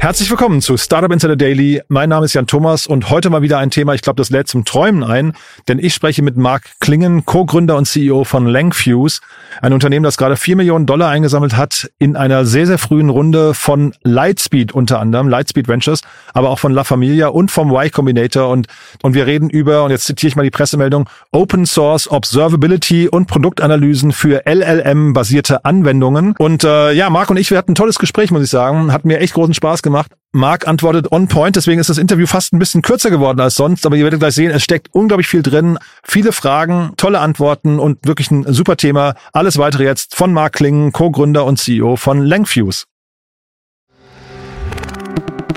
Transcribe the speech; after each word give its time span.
Herzlich 0.00 0.30
willkommen 0.30 0.62
zu 0.62 0.76
Startup 0.76 1.10
Insider 1.10 1.34
Daily. 1.34 1.82
Mein 1.88 2.08
Name 2.08 2.24
ist 2.24 2.32
Jan 2.32 2.46
Thomas 2.46 2.86
und 2.86 3.10
heute 3.10 3.30
mal 3.30 3.42
wieder 3.42 3.58
ein 3.58 3.70
Thema, 3.70 3.94
ich 3.94 4.00
glaube, 4.00 4.16
das 4.16 4.30
lädt 4.30 4.46
zum 4.46 4.64
Träumen 4.64 5.02
ein, 5.02 5.32
denn 5.66 5.80
ich 5.80 5.92
spreche 5.92 6.22
mit 6.22 6.36
Mark 6.36 6.70
Klingen, 6.78 7.24
Co-Gründer 7.24 7.76
und 7.76 7.84
CEO 7.84 8.22
von 8.22 8.46
Langfuse, 8.46 9.20
ein 9.60 9.72
Unternehmen, 9.72 10.04
das 10.04 10.16
gerade 10.16 10.36
vier 10.36 10.54
Millionen 10.54 10.86
Dollar 10.86 11.08
eingesammelt 11.08 11.56
hat 11.56 11.90
in 11.98 12.14
einer 12.14 12.46
sehr, 12.46 12.68
sehr 12.68 12.78
frühen 12.78 13.10
Runde 13.10 13.54
von 13.54 13.92
Lightspeed 14.04 14.70
unter 14.70 15.00
anderem, 15.00 15.28
Lightspeed 15.28 15.66
Ventures, 15.66 16.02
aber 16.32 16.50
auch 16.50 16.60
von 16.60 16.72
La 16.72 16.84
Familia 16.84 17.26
und 17.28 17.50
vom 17.50 17.70
Y 17.70 17.90
Combinator 17.90 18.50
und, 18.50 18.68
und 19.02 19.14
wir 19.14 19.26
reden 19.26 19.50
über, 19.50 19.82
und 19.82 19.90
jetzt 19.90 20.04
zitiere 20.04 20.28
ich 20.28 20.36
mal 20.36 20.44
die 20.44 20.50
Pressemeldung, 20.50 21.10
Open 21.32 21.66
Source 21.66 22.08
Observability 22.08 23.08
und 23.08 23.26
Produktanalysen 23.26 24.12
für 24.12 24.44
LLM-basierte 24.46 25.64
Anwendungen. 25.64 26.36
Und 26.38 26.62
äh, 26.62 26.92
ja, 26.92 27.10
Mark 27.10 27.30
und 27.30 27.36
ich, 27.36 27.50
wir 27.50 27.58
hatten 27.58 27.72
ein 27.72 27.74
tolles 27.74 27.98
Gespräch, 27.98 28.30
muss 28.30 28.44
ich 28.44 28.50
sagen, 28.50 28.92
hat 28.92 29.04
mir 29.04 29.18
echt 29.18 29.34
großen 29.34 29.54
Spaß 29.54 29.82
gemacht 29.82 29.87
gemacht. 29.88 30.12
Mark 30.32 30.68
antwortet 30.68 31.10
on 31.10 31.26
point, 31.26 31.56
deswegen 31.56 31.80
ist 31.80 31.88
das 31.88 31.98
Interview 31.98 32.26
fast 32.26 32.52
ein 32.52 32.58
bisschen 32.58 32.82
kürzer 32.82 33.10
geworden 33.10 33.40
als 33.40 33.54
sonst, 33.54 33.86
aber 33.86 33.96
ihr 33.96 34.04
werdet 34.04 34.20
gleich 34.20 34.34
sehen, 34.34 34.50
es 34.50 34.62
steckt 34.62 34.88
unglaublich 34.92 35.26
viel 35.26 35.42
drin, 35.42 35.78
viele 36.02 36.32
Fragen, 36.32 36.92
tolle 36.96 37.20
Antworten 37.20 37.78
und 37.78 38.06
wirklich 38.06 38.30
ein 38.30 38.44
super 38.52 38.76
Thema. 38.76 39.14
Alles 39.32 39.56
weitere 39.56 39.84
jetzt 39.84 40.14
von 40.14 40.32
Mark 40.32 40.52
Klingen, 40.54 40.92
Co-Gründer 40.92 41.44
und 41.44 41.58
CEO 41.58 41.96
von 41.96 42.22
Langfuse. 42.22 42.84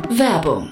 Werbung. 0.09 0.71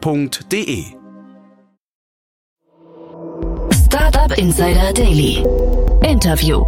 www.startup-insider.de. 0.00 0.84
Startup 3.72 4.38
Insider 4.38 4.92
Daily. 4.92 5.44
Interview. 6.02 6.64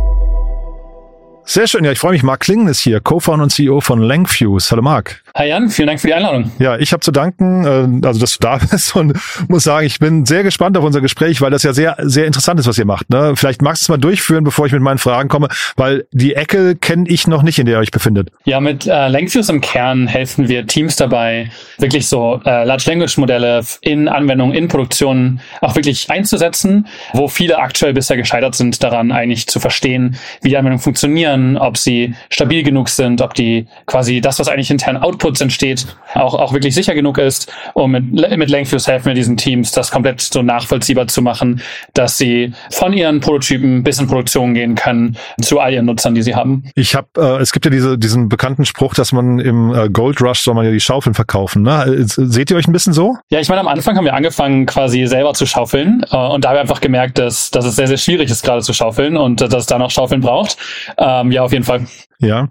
Sehr 1.47 1.67
schön, 1.67 1.85
ja, 1.85 1.93
ich 1.93 1.99
freue 1.99 2.13
mich. 2.13 2.23
Mark 2.23 2.41
Klingen 2.41 2.69
ist 2.69 2.81
hier, 2.81 3.01
Co-Founder 3.01 3.45
und 3.45 3.51
CEO 3.51 3.81
von 3.81 4.01
Langfuse. 4.01 4.71
Hallo 4.71 4.83
Mark. 4.83 5.24
Hi 5.37 5.49
Jan, 5.49 5.69
vielen 5.69 5.89
Dank 5.89 6.01
für 6.01 6.07
die 6.07 6.15
Einladung. 6.15 6.53
Ja, 6.61 6.79
ich 6.79 6.93
habe 6.93 7.01
zu 7.01 7.11
danken, 7.11 7.65
äh, 7.65 8.07
also 8.07 8.21
dass 8.21 8.35
du 8.35 8.39
da 8.39 8.57
bist 8.71 8.95
und 8.95 9.15
muss 9.49 9.65
sagen, 9.65 9.85
ich 9.85 9.99
bin 9.99 10.25
sehr 10.27 10.45
gespannt 10.45 10.79
auf 10.79 10.85
unser 10.85 11.01
Gespräch, 11.01 11.41
weil 11.41 11.51
das 11.51 11.65
ja 11.65 11.73
sehr, 11.73 11.97
sehr 11.99 12.27
interessant 12.27 12.61
ist, 12.61 12.69
was 12.69 12.79
ihr 12.79 12.85
macht. 12.85 13.11
Ne? 13.11 13.33
Vielleicht 13.35 13.61
magst 13.61 13.83
du 13.83 13.87
es 13.87 13.89
mal 13.89 13.97
durchführen, 13.97 14.45
bevor 14.45 14.67
ich 14.67 14.73
mit 14.73 14.81
meinen 14.81 14.99
Fragen 14.99 15.29
komme, 15.29 15.49
weil 15.75 16.07
die 16.13 16.37
Ecke 16.37 16.77
kenne 16.77 17.07
ich 17.09 17.27
noch 17.27 17.43
nicht, 17.43 17.59
in 17.59 17.67
der 17.67 17.75
ihr 17.75 17.81
euch 17.81 17.91
befindet. 17.91 18.31
Ja, 18.45 18.61
mit 18.61 18.87
äh, 18.87 19.09
Langfuse 19.09 19.51
im 19.51 19.61
Kern 19.61 20.07
helfen 20.07 20.47
wir 20.47 20.69
Teams 20.69 20.95
dabei, 20.95 21.51
wirklich 21.79 22.07
so 22.07 22.41
äh, 22.45 22.63
Large 22.63 22.85
Language 22.87 23.19
Modelle 23.19 23.65
in 23.81 24.07
Anwendungen, 24.07 24.55
in 24.55 24.69
Produktionen 24.69 25.41
auch 25.61 25.75
wirklich 25.75 26.09
einzusetzen, 26.11 26.87
wo 27.13 27.27
viele 27.27 27.59
aktuell 27.59 27.93
bisher 27.93 28.17
gescheitert 28.17 28.55
sind, 28.55 28.85
daran 28.85 29.11
eigentlich 29.11 29.49
zu 29.49 29.59
verstehen, 29.59 30.17
wie 30.43 30.51
die 30.51 30.57
Anwendungen 30.57 30.81
funktionieren, 30.81 31.57
ob 31.57 31.77
sie 31.77 32.15
stabil 32.31 32.63
genug 32.63 32.89
sind, 32.89 33.21
ob 33.21 33.35
die 33.35 33.67
quasi 33.87 34.21
das, 34.21 34.39
was 34.39 34.47
eigentlich 34.47 34.71
intern 34.71 34.97
Outputs 35.25 35.41
entsteht, 35.41 35.87
auch, 36.15 36.35
auch 36.35 36.53
wirklich 36.53 36.75
sicher 36.75 36.95
genug 36.95 37.19
ist. 37.19 37.53
Und 37.73 37.93
mit, 37.93 38.13
mit 38.37 38.51
Langfuse 38.51 38.93
helfen 38.93 39.07
wir 39.07 39.15
diesen 39.15 39.37
Teams, 39.37 39.73
das 39.73 39.91
komplett 39.91 40.21
so 40.21 40.43
nachvollziehbar 40.43 41.07
zu 41.07 41.23
machen, 41.23 41.63
dass 41.95 42.19
sie 42.19 42.53
von 42.71 42.93
ihren 42.93 43.21
Prototypen 43.21 43.83
bis 43.83 43.99
in 43.99 44.07
Produktion 44.07 44.55
gehen 44.55 44.75
können 44.75 45.17
zu 45.41 45.61
all 45.61 45.73
ihren 45.73 45.87
Nutzern, 45.87 46.15
die 46.15 46.23
sie 46.23 46.35
haben. 46.35 46.65
Ich 46.75 46.95
habe, 46.95 47.09
äh, 47.17 47.41
es 47.41 47.53
gibt 47.53 47.65
ja 47.65 47.71
diese, 47.71 47.99
diesen 47.99 48.29
bekannten 48.29 48.65
Spruch, 48.67 48.95
dass 48.95 49.13
man 49.13 49.39
im 49.39 49.75
äh, 49.75 49.89
Gold 49.89 50.21
Rush 50.21 50.41
soll 50.41 50.55
man 50.55 50.67
ja 50.67 50.71
die 50.71 50.81
Schaufeln 50.81 51.15
verkaufen. 51.15 51.63
Ne? 51.63 51.85
Äh, 51.85 52.05
Seht 52.07 52.51
ihr 52.51 52.57
euch 52.57 52.69
ein 52.69 52.73
bisschen 52.73 52.93
so? 52.93 53.17
Ja, 53.31 53.41
ich 53.41 53.49
meine, 53.49 53.61
am 53.61 53.69
Anfang 53.69 53.97
haben 53.97 54.05
wir 54.05 54.15
angefangen, 54.15 54.67
quasi 54.67 55.07
selber 55.07 55.33
zu 55.35 55.47
schaufeln. 55.47 56.05
Äh, 56.11 56.17
und 56.17 56.45
da 56.45 56.51
haben 56.51 56.57
wir 56.57 56.61
einfach 56.61 56.81
gemerkt, 56.81 57.19
dass, 57.19 57.51
dass 57.51 57.65
es 57.65 57.77
sehr, 57.77 57.87
sehr 57.87 57.97
schwierig 57.97 58.31
ist, 58.31 58.45
gerade 58.45 58.63
zu 58.63 58.73
schaufeln 58.73 59.17
und 59.17 59.41
äh, 59.41 59.49
dass 59.49 59.63
es 59.63 59.67
da 59.67 59.79
noch 59.79 59.91
Schaufeln 59.91 60.21
braucht. 60.21 60.57
Ähm, 60.99 61.33
ja, 61.33 61.43
auf 61.43 61.53
jeden 61.53 61.65
Fall. 61.65 61.87
Ja, 62.21 62.49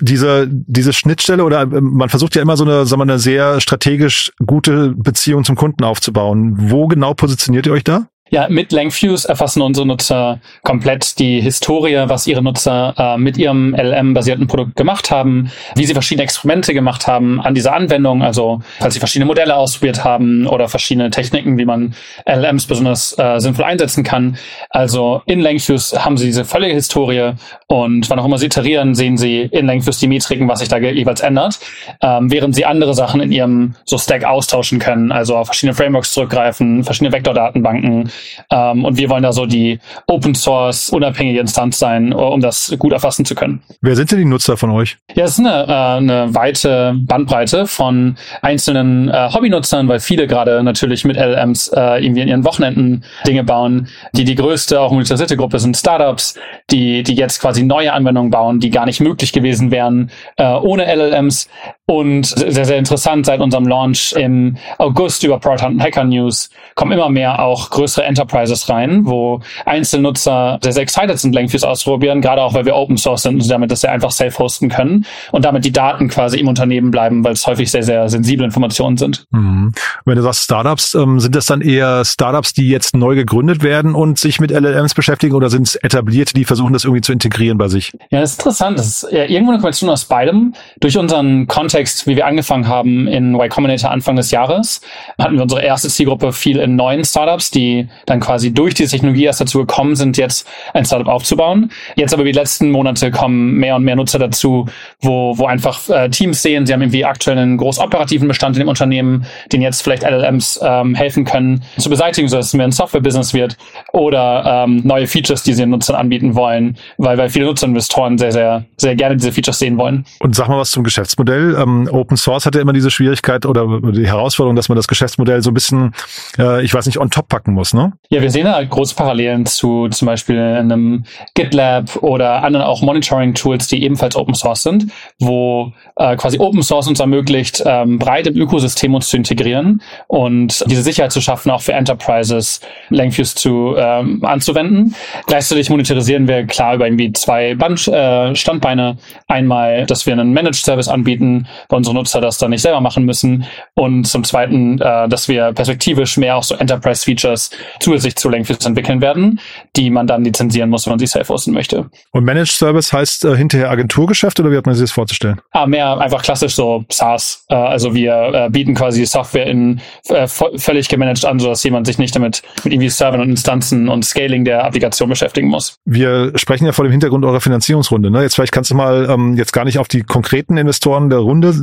diese 0.00 0.46
diese 0.50 0.92
Schnittstelle 0.92 1.44
oder 1.44 1.66
man 1.80 2.08
versucht 2.08 2.34
ja 2.36 2.42
immer 2.42 2.56
so 2.56 2.64
eine, 2.64 2.86
sagen 2.86 3.00
wir, 3.00 3.04
eine 3.04 3.18
sehr 3.18 3.60
strategisch 3.60 4.32
gute 4.44 4.94
Beziehung 4.96 5.44
zum 5.44 5.56
Kunden 5.56 5.84
aufzubauen. 5.84 6.70
Wo 6.70 6.86
genau 6.88 7.14
positioniert 7.14 7.66
ihr 7.66 7.72
euch 7.72 7.84
da? 7.84 8.08
Ja, 8.34 8.48
mit 8.48 8.72
Langfuse 8.72 9.28
erfassen 9.28 9.62
unsere 9.62 9.86
Nutzer 9.86 10.40
komplett 10.64 11.20
die 11.20 11.40
Historie, 11.40 12.02
was 12.08 12.26
ihre 12.26 12.42
Nutzer 12.42 12.92
äh, 12.98 13.16
mit 13.16 13.36
ihrem 13.36 13.76
LM-basierten 13.76 14.48
Produkt 14.48 14.74
gemacht 14.74 15.12
haben, 15.12 15.52
wie 15.76 15.84
sie 15.84 15.92
verschiedene 15.92 16.24
Experimente 16.24 16.74
gemacht 16.74 17.06
haben 17.06 17.40
an 17.40 17.54
dieser 17.54 17.74
Anwendung, 17.74 18.24
also 18.24 18.60
falls 18.80 18.94
sie 18.94 18.98
verschiedene 18.98 19.26
Modelle 19.26 19.54
ausprobiert 19.54 20.02
haben 20.02 20.48
oder 20.48 20.68
verschiedene 20.68 21.10
Techniken, 21.10 21.58
wie 21.58 21.64
man 21.64 21.94
LMs 22.28 22.66
besonders 22.66 23.16
äh, 23.20 23.38
sinnvoll 23.38 23.66
einsetzen 23.66 24.02
kann. 24.02 24.36
Also 24.68 25.22
in 25.26 25.38
Langfuse 25.38 26.04
haben 26.04 26.16
sie 26.16 26.26
diese 26.26 26.44
völlige 26.44 26.74
Historie 26.74 27.34
und 27.68 28.10
wann 28.10 28.18
auch 28.18 28.24
immer 28.24 28.38
sie 28.38 28.46
iterieren, 28.46 28.96
sehen 28.96 29.16
sie 29.16 29.42
in 29.42 29.66
Langfuse 29.66 30.00
die 30.00 30.08
Metriken, 30.08 30.48
was 30.48 30.58
sich 30.58 30.68
da 30.68 30.78
jeweils 30.78 31.20
ändert, 31.20 31.60
ähm, 32.02 32.32
während 32.32 32.56
sie 32.56 32.64
andere 32.64 32.94
Sachen 32.94 33.20
in 33.20 33.30
ihrem 33.30 33.76
so 33.84 33.96
Stack 33.96 34.24
austauschen 34.24 34.80
können, 34.80 35.12
also 35.12 35.36
auf 35.36 35.46
verschiedene 35.46 35.76
Frameworks 35.76 36.12
zurückgreifen, 36.12 36.82
verschiedene 36.82 37.12
Vektordatenbanken 37.12 38.10
ähm, 38.50 38.84
und 38.84 38.96
wir 38.98 39.08
wollen 39.08 39.22
da 39.22 39.32
so 39.32 39.46
die 39.46 39.78
Open 40.06 40.34
Source 40.34 40.90
unabhängige 40.90 41.40
Instanz 41.40 41.78
sein, 41.78 42.12
um 42.12 42.40
das 42.40 42.74
gut 42.78 42.92
erfassen 42.92 43.24
zu 43.24 43.34
können. 43.34 43.62
Wer 43.80 43.96
sind 43.96 44.10
denn 44.10 44.18
die 44.18 44.24
Nutzer 44.24 44.56
von 44.56 44.70
euch? 44.70 44.96
Ja, 45.14 45.24
es 45.24 45.38
ist 45.38 45.40
eine, 45.40 45.66
äh, 45.66 45.72
eine 45.72 46.34
weite 46.34 46.94
Bandbreite 46.96 47.66
von 47.66 48.16
einzelnen 48.42 49.08
äh, 49.08 49.30
Hobbynutzern, 49.32 49.88
weil 49.88 50.00
viele 50.00 50.26
gerade 50.26 50.62
natürlich 50.62 51.04
mit 51.04 51.16
LLMs 51.16 51.68
äh, 51.68 52.04
irgendwie 52.04 52.22
in 52.22 52.28
ihren 52.28 52.44
Wochenenden 52.44 53.04
Dinge 53.26 53.44
bauen. 53.44 53.88
Die 54.14 54.24
die 54.24 54.34
größte, 54.34 54.80
auch 54.80 54.92
monetarisierte 54.92 55.36
Gruppe 55.36 55.58
sind 55.58 55.76
Startups, 55.76 56.38
die 56.70 57.02
die 57.02 57.14
jetzt 57.14 57.40
quasi 57.40 57.62
neue 57.62 57.92
Anwendungen 57.92 58.30
bauen, 58.30 58.60
die 58.60 58.70
gar 58.70 58.86
nicht 58.86 59.00
möglich 59.00 59.32
gewesen 59.32 59.70
wären 59.70 60.10
äh, 60.36 60.44
ohne 60.44 60.84
LLMs. 60.92 61.48
Und 61.86 62.24
sehr, 62.26 62.64
sehr 62.64 62.78
interessant, 62.78 63.26
seit 63.26 63.40
unserem 63.40 63.66
Launch 63.66 64.14
im 64.14 64.56
August 64.78 65.22
über 65.22 65.38
Product 65.38 65.66
Hunt 65.66 65.82
Hacker 65.82 66.04
News 66.04 66.48
kommen 66.74 66.92
immer 66.92 67.10
mehr 67.10 67.40
auch 67.40 67.68
größere 67.68 68.03
Enterprises 68.04 68.68
rein, 68.68 69.04
wo 69.04 69.40
Einzelnutzer 69.66 70.58
sehr, 70.62 70.72
sehr 70.72 70.82
excited 70.82 71.18
sind, 71.18 71.34
Langfuse 71.34 71.68
auszuprobieren, 71.68 72.20
gerade 72.20 72.42
auch, 72.42 72.54
weil 72.54 72.64
wir 72.64 72.74
Open 72.74 72.96
Source 72.96 73.22
sind 73.22 73.42
und 73.42 73.50
damit 73.50 73.70
das 73.70 73.80
sehr 73.82 73.92
einfach 73.92 74.10
safe 74.10 74.38
hosten 74.38 74.68
können 74.68 75.06
und 75.32 75.44
damit 75.44 75.64
die 75.64 75.72
Daten 75.72 76.08
quasi 76.08 76.38
im 76.38 76.48
Unternehmen 76.48 76.90
bleiben, 76.90 77.24
weil 77.24 77.32
es 77.32 77.46
häufig 77.46 77.70
sehr, 77.70 77.82
sehr 77.82 78.08
sensible 78.08 78.44
Informationen 78.44 78.96
sind. 78.96 79.24
Mhm. 79.30 79.72
Wenn 80.04 80.16
du 80.16 80.22
sagst 80.22 80.44
Startups, 80.44 80.94
ähm, 80.94 81.20
sind 81.20 81.34
das 81.34 81.46
dann 81.46 81.60
eher 81.60 82.04
Startups, 82.04 82.52
die 82.52 82.68
jetzt 82.68 82.96
neu 82.96 83.14
gegründet 83.14 83.62
werden 83.62 83.94
und 83.94 84.18
sich 84.18 84.40
mit 84.40 84.50
LLMs 84.50 84.94
beschäftigen 84.94 85.34
oder 85.34 85.50
sind 85.50 85.68
es 85.68 85.76
etablierte, 85.76 86.34
die 86.34 86.44
versuchen, 86.44 86.72
das 86.72 86.84
irgendwie 86.84 87.02
zu 87.02 87.12
integrieren 87.12 87.58
bei 87.58 87.68
sich? 87.68 87.92
Ja, 88.10 88.20
das 88.20 88.32
ist 88.32 88.40
interessant. 88.40 88.78
Das 88.78 88.86
ist 88.86 89.12
ja 89.12 89.24
irgendwo 89.24 89.52
eine 89.52 89.60
Kombination 89.60 89.90
aus 89.90 90.04
beidem. 90.04 90.54
Durch 90.80 90.96
unseren 90.96 91.46
Kontext, 91.46 92.06
wie 92.06 92.16
wir 92.16 92.26
angefangen 92.26 92.68
haben 92.68 93.06
in 93.06 93.34
Y 93.34 93.48
Combinator 93.48 93.90
Anfang 93.90 94.16
des 94.16 94.30
Jahres, 94.30 94.80
hatten 95.18 95.36
wir 95.36 95.42
unsere 95.42 95.62
erste 95.62 95.88
Zielgruppe 95.88 96.32
viel 96.32 96.58
in 96.58 96.76
neuen 96.76 97.04
Startups, 97.04 97.50
die 97.50 97.88
dann 98.06 98.20
quasi 98.20 98.52
durch 98.52 98.74
diese 98.74 98.90
Technologie 98.90 99.24
erst 99.24 99.40
dazu 99.40 99.58
gekommen 99.58 99.96
sind, 99.96 100.16
jetzt 100.16 100.48
ein 100.72 100.84
Startup 100.84 101.08
aufzubauen. 101.08 101.70
Jetzt 101.96 102.14
aber 102.14 102.24
die 102.24 102.32
letzten 102.32 102.70
Monate 102.70 103.10
kommen 103.10 103.54
mehr 103.54 103.76
und 103.76 103.84
mehr 103.84 103.96
Nutzer 103.96 104.18
dazu, 104.18 104.66
wo, 105.00 105.36
wo 105.36 105.46
einfach 105.46 105.88
äh, 105.88 106.08
Teams 106.08 106.42
sehen, 106.42 106.66
sie 106.66 106.72
haben 106.72 106.82
irgendwie 106.82 107.04
aktuell 107.04 107.38
einen 107.38 107.56
großoperativen 107.56 108.28
Bestand 108.28 108.56
in 108.56 108.60
dem 108.60 108.68
Unternehmen, 108.68 109.26
den 109.52 109.62
jetzt 109.62 109.82
vielleicht 109.82 110.02
LLMs 110.02 110.60
ähm, 110.62 110.94
helfen 110.94 111.24
können 111.24 111.62
zu 111.78 111.88
beseitigen, 111.90 112.28
sodass 112.28 112.48
es 112.48 112.54
mehr 112.54 112.66
ein 112.66 112.72
Software-Business 112.72 113.34
wird 113.34 113.56
oder 113.92 114.64
ähm, 114.64 114.82
neue 114.84 115.06
Features, 115.06 115.42
die 115.42 115.52
sie 115.52 115.62
den 115.62 115.70
Nutzern 115.70 115.96
anbieten 115.96 116.34
wollen, 116.34 116.76
weil, 116.98 117.18
weil 117.18 117.28
viele 117.28 117.46
Nutzerinvestoren 117.46 118.18
sehr, 118.18 118.32
sehr, 118.32 118.64
sehr 118.76 118.96
gerne 118.96 119.16
diese 119.16 119.32
Features 119.32 119.58
sehen 119.58 119.78
wollen. 119.78 120.04
Und 120.20 120.34
sag 120.34 120.48
mal 120.48 120.58
was 120.58 120.70
zum 120.70 120.84
Geschäftsmodell. 120.84 121.56
Ähm, 121.58 121.88
Open 121.90 122.16
Source 122.16 122.46
hat 122.46 122.54
ja 122.54 122.60
immer 122.60 122.72
diese 122.72 122.90
Schwierigkeit 122.90 123.46
oder 123.46 123.80
die 123.92 124.06
Herausforderung, 124.06 124.56
dass 124.56 124.68
man 124.68 124.76
das 124.76 124.88
Geschäftsmodell 124.88 125.42
so 125.42 125.50
ein 125.50 125.54
bisschen, 125.54 125.92
äh, 126.38 126.64
ich 126.64 126.72
weiß 126.72 126.86
nicht, 126.86 126.98
on 126.98 127.10
top 127.10 127.28
packen 127.28 127.52
muss, 127.52 127.74
ne? 127.74 127.83
Ja, 128.10 128.22
wir 128.22 128.30
sehen 128.30 128.44
da 128.44 128.54
halt 128.54 128.70
große 128.70 128.94
Parallelen 128.94 129.46
zu 129.46 129.88
zum 129.88 130.06
Beispiel 130.06 130.38
einem 130.38 131.04
GitLab 131.34 131.96
oder 132.02 132.42
anderen 132.42 132.66
auch 132.66 132.82
Monitoring-Tools, 132.82 133.68
die 133.68 133.82
ebenfalls 133.82 134.16
Open 134.16 134.34
Source 134.34 134.62
sind, 134.62 134.86
wo 135.18 135.72
äh, 135.96 136.16
quasi 136.16 136.38
Open 136.38 136.62
Source 136.62 136.88
uns 136.88 137.00
ermöglicht, 137.00 137.62
ähm, 137.64 137.98
breit 137.98 138.26
im 138.26 138.36
Ökosystem 138.36 138.94
uns 138.94 139.08
zu 139.08 139.16
integrieren 139.16 139.82
und 140.06 140.64
diese 140.70 140.82
Sicherheit 140.82 141.12
zu 141.12 141.20
schaffen, 141.20 141.50
auch 141.50 141.60
für 141.60 141.72
Enterprises 141.72 142.60
Langfuse 142.90 143.34
zu 143.34 143.74
ähm, 143.76 144.24
anzuwenden. 144.24 144.94
Gleichzeitig 145.26 145.70
monetarisieren 145.70 146.28
wir 146.28 146.46
klar 146.46 146.74
über 146.74 146.86
irgendwie 146.86 147.12
zwei 147.12 147.54
Band, 147.54 147.88
äh, 147.88 148.34
Standbeine. 148.34 148.96
Einmal, 149.28 149.86
dass 149.86 150.06
wir 150.06 150.12
einen 150.12 150.32
Managed 150.32 150.64
Service 150.64 150.88
anbieten, 150.88 151.46
weil 151.68 151.78
unsere 151.78 151.94
Nutzer 151.94 152.20
das 152.20 152.38
dann 152.38 152.50
nicht 152.50 152.62
selber 152.62 152.80
machen 152.80 153.04
müssen. 153.04 153.44
Und 153.74 154.04
zum 154.04 154.24
Zweiten, 154.24 154.80
äh, 154.80 155.08
dass 155.08 155.28
wir 155.28 155.52
perspektivisch 155.52 156.16
mehr 156.16 156.36
auch 156.36 156.42
so 156.42 156.54
Enterprise 156.54 157.04
Features 157.04 157.50
zusätzlich 157.80 158.16
zu 158.16 158.28
Langfuse 158.28 158.66
entwickeln 158.66 159.00
werden, 159.00 159.40
die 159.76 159.90
man 159.90 160.06
dann 160.06 160.24
lizenzieren 160.24 160.70
muss, 160.70 160.86
wenn 160.86 160.92
man 160.92 160.98
sie 160.98 161.06
self-hosten 161.06 161.52
möchte. 161.52 161.90
Und 162.12 162.24
Managed 162.24 162.52
Service 162.52 162.92
heißt 162.92 163.24
äh, 163.24 163.36
hinterher 163.36 163.70
Agenturgeschäft 163.70 164.38
oder 164.40 164.50
wie 164.50 164.56
hat 164.56 164.66
man 164.66 164.74
sich 164.74 164.84
das 164.84 164.92
vorzustellen? 164.92 165.40
Ah, 165.52 165.66
mehr 165.66 165.98
einfach 165.98 166.22
klassisch 166.22 166.54
so 166.54 166.84
SaaS. 166.90 167.44
Äh, 167.48 167.54
also 167.54 167.94
wir 167.94 168.30
äh, 168.32 168.50
bieten 168.50 168.74
quasi 168.74 169.04
Software 169.06 169.46
in 169.46 169.80
äh, 170.08 170.26
völlig 170.26 170.88
gemanagt 170.88 171.24
an, 171.24 171.38
sodass 171.38 171.62
jemand 171.64 171.86
sich 171.86 171.98
nicht 171.98 172.14
damit 172.14 172.42
mit 172.62 172.72
irgendwie 172.72 172.88
Servern 172.88 173.20
und 173.20 173.30
Instanzen 173.30 173.88
und 173.88 174.04
Scaling 174.04 174.44
der 174.44 174.64
Applikation 174.64 175.08
beschäftigen 175.08 175.48
muss. 175.48 175.78
Wir 175.84 176.32
sprechen 176.36 176.66
ja 176.66 176.72
vor 176.72 176.84
dem 176.84 176.92
Hintergrund 176.92 177.24
eurer 177.24 177.40
Finanzierungsrunde. 177.40 178.10
Ne? 178.10 178.22
Jetzt 178.22 178.34
vielleicht 178.34 178.52
kannst 178.52 178.70
du 178.70 178.74
mal 178.74 179.08
ähm, 179.10 179.36
jetzt 179.36 179.52
gar 179.52 179.64
nicht 179.64 179.78
auf 179.78 179.88
die 179.88 180.02
konkreten 180.02 180.56
Investoren 180.56 181.10
der 181.10 181.20
Runde 181.20 181.54